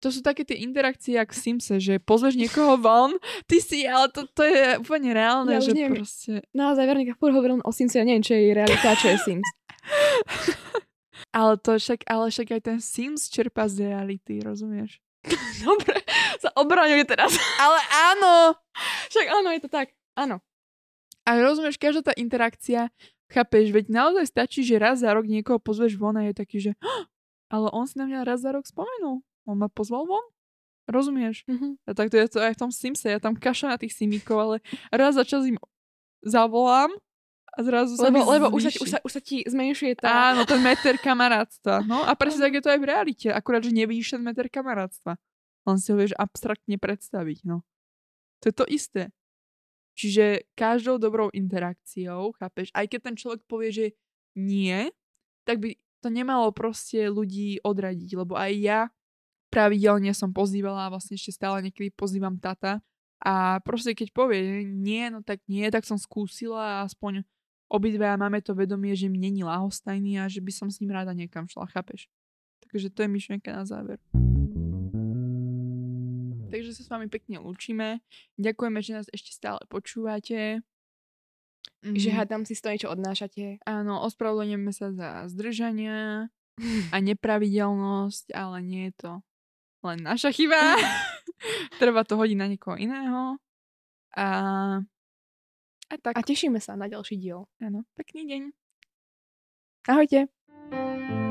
[0.02, 3.14] to sú také tie interakcie, jak v Simse, že pozveš niekoho von,
[3.46, 6.02] ty si, ale to, to je úplne reálne, Ja že neviem.
[6.02, 6.42] proste...
[6.50, 9.46] Naozaj, Veronika furt hovoril o Simsu, ja neviem, čo je realita čo je Sims.
[11.32, 15.00] Ale to však, ale však aj ten Sims čerpá z reality, rozumieš?
[15.64, 16.02] Dobre,
[16.36, 17.32] sa obraňuje teraz.
[17.56, 17.78] Ale
[18.12, 18.58] áno!
[19.08, 19.94] Však áno, je to tak.
[20.12, 20.42] Áno.
[21.24, 22.90] A rozumieš, každá tá interakcia,
[23.30, 26.72] chápeš, veď naozaj stačí, že raz za rok niekoho pozveš von a je taký, že
[26.82, 27.06] "Hm,
[27.48, 29.22] ale on si na mňa raz za rok spomenul.
[29.48, 30.24] On ma pozval von?
[30.90, 31.46] Rozumieš?
[31.46, 31.78] Mhm.
[31.86, 33.06] A tak to je to aj v tom Simse.
[33.06, 34.56] Ja tam kašľam na tých simíkov, ale
[34.90, 35.58] raz za čas im
[36.22, 36.90] zavolám
[37.52, 40.32] a zrazu sa Lebo, lebo už, sa, už, sa, už sa ti zmenšuje tá...
[40.32, 41.84] Áno, ten meter kamarátstva.
[41.84, 43.28] No a presne tak je to aj v realite.
[43.28, 45.20] Akurát, že nevidíš ten meter kamarátstva.
[45.68, 47.60] Len si ho vieš abstraktne predstaviť, no.
[48.42, 49.02] To je to isté.
[49.92, 53.86] Čiže každou dobrou interakciou, chápeš, aj keď ten človek povie, že
[54.32, 54.88] nie,
[55.44, 58.80] tak by to nemalo proste ľudí odradiť, lebo aj ja
[59.52, 62.80] pravidelne som pozývala, a vlastne ešte stále niekedy pozývam tata
[63.20, 67.22] a proste keď povie nie, no tak nie, tak som skúsila a aspoň
[67.68, 71.12] obidva máme to vedomie, že mi není láhostajný a že by som s ním rada
[71.12, 72.08] niekam šla, chápeš?
[72.66, 74.00] Takže to je myšlienka na záver.
[76.52, 78.04] Takže sa s vami pekne lúčime.
[78.36, 80.60] Ďakujeme, že nás ešte stále počúvate.
[81.82, 82.16] Že Mhm.
[82.16, 83.58] hádam si z toho niečo odnášate.
[83.66, 86.28] Áno, ospravedlňujeme sa za zdržania
[86.92, 89.12] a nepravidelnosť, ale nie je to
[89.82, 90.56] len naša chyba.
[91.82, 93.38] Treba to hodiť na niekoho iného.
[94.14, 94.26] A,
[95.88, 97.48] a tak, A tešíme sa na ďalší diel.
[97.58, 98.42] áno, pekný deň.
[99.88, 101.21] Ahojte.